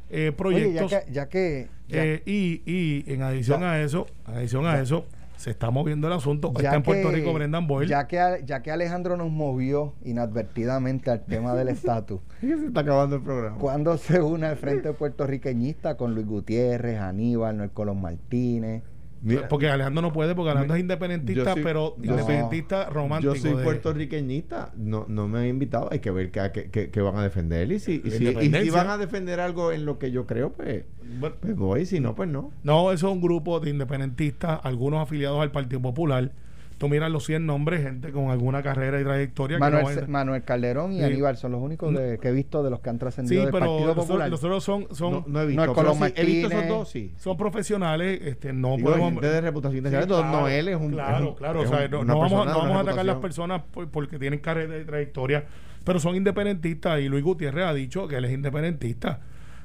[0.10, 0.90] eh, Oye, proyectos.
[0.92, 3.72] ya que, ya que ya- eh, y, y en adición Ya.
[3.74, 5.06] a eso, en adición a eso,
[5.36, 6.52] se está moviendo el asunto.
[6.56, 7.88] ya está en Puerto que- Rico Brendan Boyle.
[7.90, 13.18] Ya que, ya que Alejandro nos movió inadvertidamente al tema del estatus, se está acabando
[13.18, 13.58] el programa.
[13.58, 18.84] ¿cuándo se une al Frente Puertorriqueñista con Luis Gutiérrez, Aníbal, Noel Colón Martínez?
[19.22, 23.34] Mira, porque Alejandro no puede, porque Alejandro es independentista, soy- pero independentista romántico.
[23.36, 27.24] Yo soy de- puertorriqueñista, no, no me han invitado, hay que ver qué van a
[27.24, 27.72] defender.
[27.72, 28.64] Y si, y si, y Independencia.
[28.64, 30.86] si van a defender algo en lo que yo creo, pues,
[31.20, 32.52] Bueno, pues voy, si no, pues no.
[32.64, 36.32] No, eso es un grupo de independentistas, algunos afiliados al Partido Popular.
[36.80, 39.58] Tú miras los 100 nombres, gente con alguna carrera y trayectoria.
[39.58, 41.04] que Manuel, no Manuel Calderón y Sí.
[41.04, 43.52] Aníbal son los únicos de- que he visto de los que han Sí, trascendido del
[43.52, 44.30] pero Partido Popular.
[44.32, 45.62] nosotros son, son, no, no he No, visto.
[45.62, 47.14] pero Colón sí, he visto esos dos, sí.
[47.18, 49.12] son profesionales, este, no Digo, podemos...
[49.12, 50.18] gente de reputación Sí, internacional.
[50.24, 50.92] Don claro, Noel es un.
[50.92, 51.62] Claro, es un- claro.
[51.64, 53.62] es o sea, un- no, no vamos, no de vamos a atacar a las personas
[53.74, 55.44] por- porque tienen carrera y trayectoria,
[55.84, 59.20] pero son independentistas y Luis Gutiérrez ha dicho que él es independentista.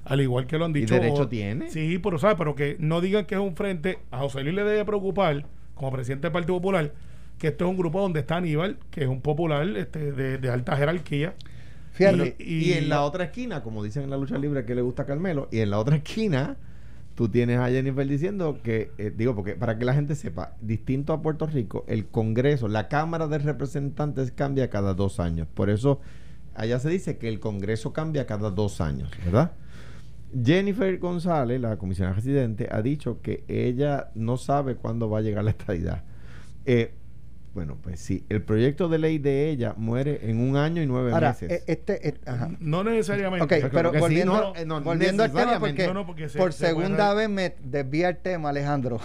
[0.05, 0.95] Al igual que lo han Y dicho.
[0.95, 1.71] derecho tiene.
[1.71, 2.37] Sí, pero ¿sabes?
[2.37, 4.01] Pero que no digan que es un frente.
[4.11, 6.93] A José Luis le debe preocupar, como presidente del Partido Popular,
[7.39, 10.51] que esto es un grupo donde está Aníbal, que es un popular este, de, de
[10.51, 11.35] alta jerarquía.
[11.93, 15.05] Fíjate, Y, en la otra esquina, como dicen en la lucha libre que le gusta
[15.05, 16.57] a Carmelo, y en la otra esquina,
[17.15, 21.13] tú tienes a Jennifer diciendo que, eh, digo, porque para que la gente sepa, distinto
[21.13, 25.47] a Puerto Rico, el Congreso, la Cámara de Representantes cambia cada dos años.
[25.55, 26.01] Por eso,
[26.55, 29.53] allá se dice que el Congreso cambia cada dos años, ¿verdad?
[30.45, 35.45] Jennifer González, la comisionada residente, ha dicho que ella no sabe cuándo va a llegar
[35.45, 36.03] la estadidad.
[36.67, 36.93] Eh,
[37.55, 41.13] bueno, pues sí, el proyecto de ley de ella muere en un año y nueve
[41.13, 41.51] ahora, meses.
[41.51, 42.51] eh, este, eh, ajá.
[42.59, 43.45] No necesariamente.
[43.45, 46.39] Ok, Pero que sí, volviendo, no, eh, no, volviendo al tema, porque, No, porque se-
[46.39, 48.99] por se segunda vez me desvía el tema, Alejandro.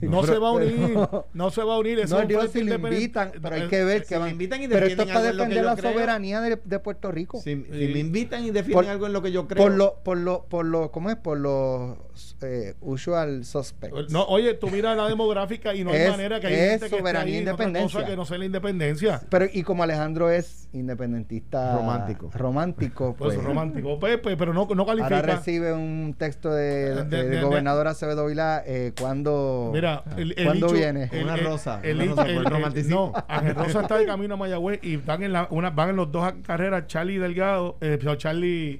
[0.00, 1.98] No, pero- se va a unir, pero- no se va a unir.
[2.00, 4.30] eso no, digo si lo independen- invitan, pero hay Eh, que ver si que van.
[4.30, 5.92] invitan y pero esto es para defender la creo.
[5.92, 7.38] soberanía de, de Puerto Rico.
[7.40, 7.92] Si, si Sí.
[7.92, 9.62] me invitan y defienden Por- algo en lo que yo creo.
[9.62, 11.16] por lo, por lo, por lo, ¿cómo es?
[11.16, 11.96] Por los
[12.42, 14.10] eh, usual suspects.
[14.10, 16.90] No, oye, tú miras la demográfica y no hay Es- manera que hay es gente
[16.90, 18.00] que soberanía e otra independencia.
[18.00, 19.20] cosa que no sea la independencia.
[19.28, 22.30] Pero y como Alejandro es independentista Romántico.
[22.34, 25.16] romántico, Pues pues, romántico, pues, pues, pero no, no califica.
[25.16, 30.02] ahora recibe un texto de- De- del de- de- gobernador Acevedo Vilá eh, cuando Mira,
[30.16, 31.08] el, el ¿Cuándo dicho- viene?
[31.12, 33.12] el- Una rosa, el- una el- rosa por el el- el- romanticismo.
[33.14, 35.96] No, Ángel Rosa está de camino a Mayagüez y van en, la, una, van en
[35.96, 38.78] los dos carreras, Charlie Delgado, eh, Charlie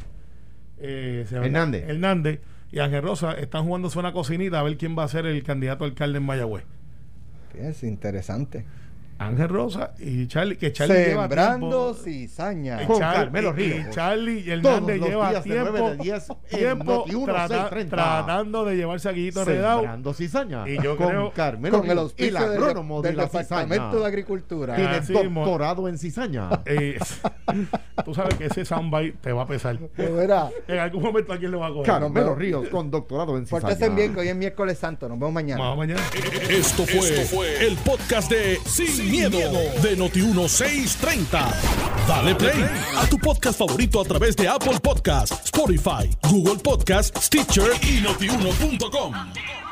[0.79, 1.85] eh, Hernández.
[1.89, 2.41] Hernández
[2.73, 5.85] y Ángel Rosa están jugándose una cocinita a ver quién va a ser el candidato
[5.85, 6.65] a alcalde en Mayagüez.
[7.55, 8.65] es interesante.
[9.19, 12.03] Ángel Rosa y Charlie, que Charlie lleva Sembrando tiempo.
[12.05, 12.83] cizaña.
[12.83, 13.87] Y Con Carmelo Ríos.
[13.89, 17.97] y Charlie y Hernández lleva tiempo, 9 de 10 en tiempo Noti1, trata- 630.
[17.97, 19.79] tratando de llevarse a Guillito Enredado.
[19.81, 20.69] Sembrando cizaña.
[20.69, 23.75] Y yo con creo- Carmelo Con el auspicio el del, agrónomo de del la Departamento
[23.87, 24.01] cizaña.
[24.01, 24.77] de Agricultura.
[24.77, 26.51] Tiene sí, doctorado en cizaña.
[26.67, 26.99] Eh,
[28.05, 29.79] tú sabes que ese soundbite te va a pesar.
[29.97, 31.87] Verá, En algún momento alguien le va a coger.
[31.87, 32.35] Carmelo.
[32.35, 33.61] Ríos con doctorado en cizaña.
[33.63, 35.09] pórtense bien que hoy es miércoles santo.
[35.09, 35.63] Nos vemos mañana.
[35.63, 36.01] Vamos mañana.
[36.51, 38.59] Esto fue, el podcast de
[39.07, 39.39] Miedo,
[39.83, 41.55] de Noti1630.
[42.07, 42.65] Dale play
[42.97, 49.66] a tu podcast favorito a través de Apple Podcasts, Spotify, Google Podcasts, Stitcher y notiuno.com.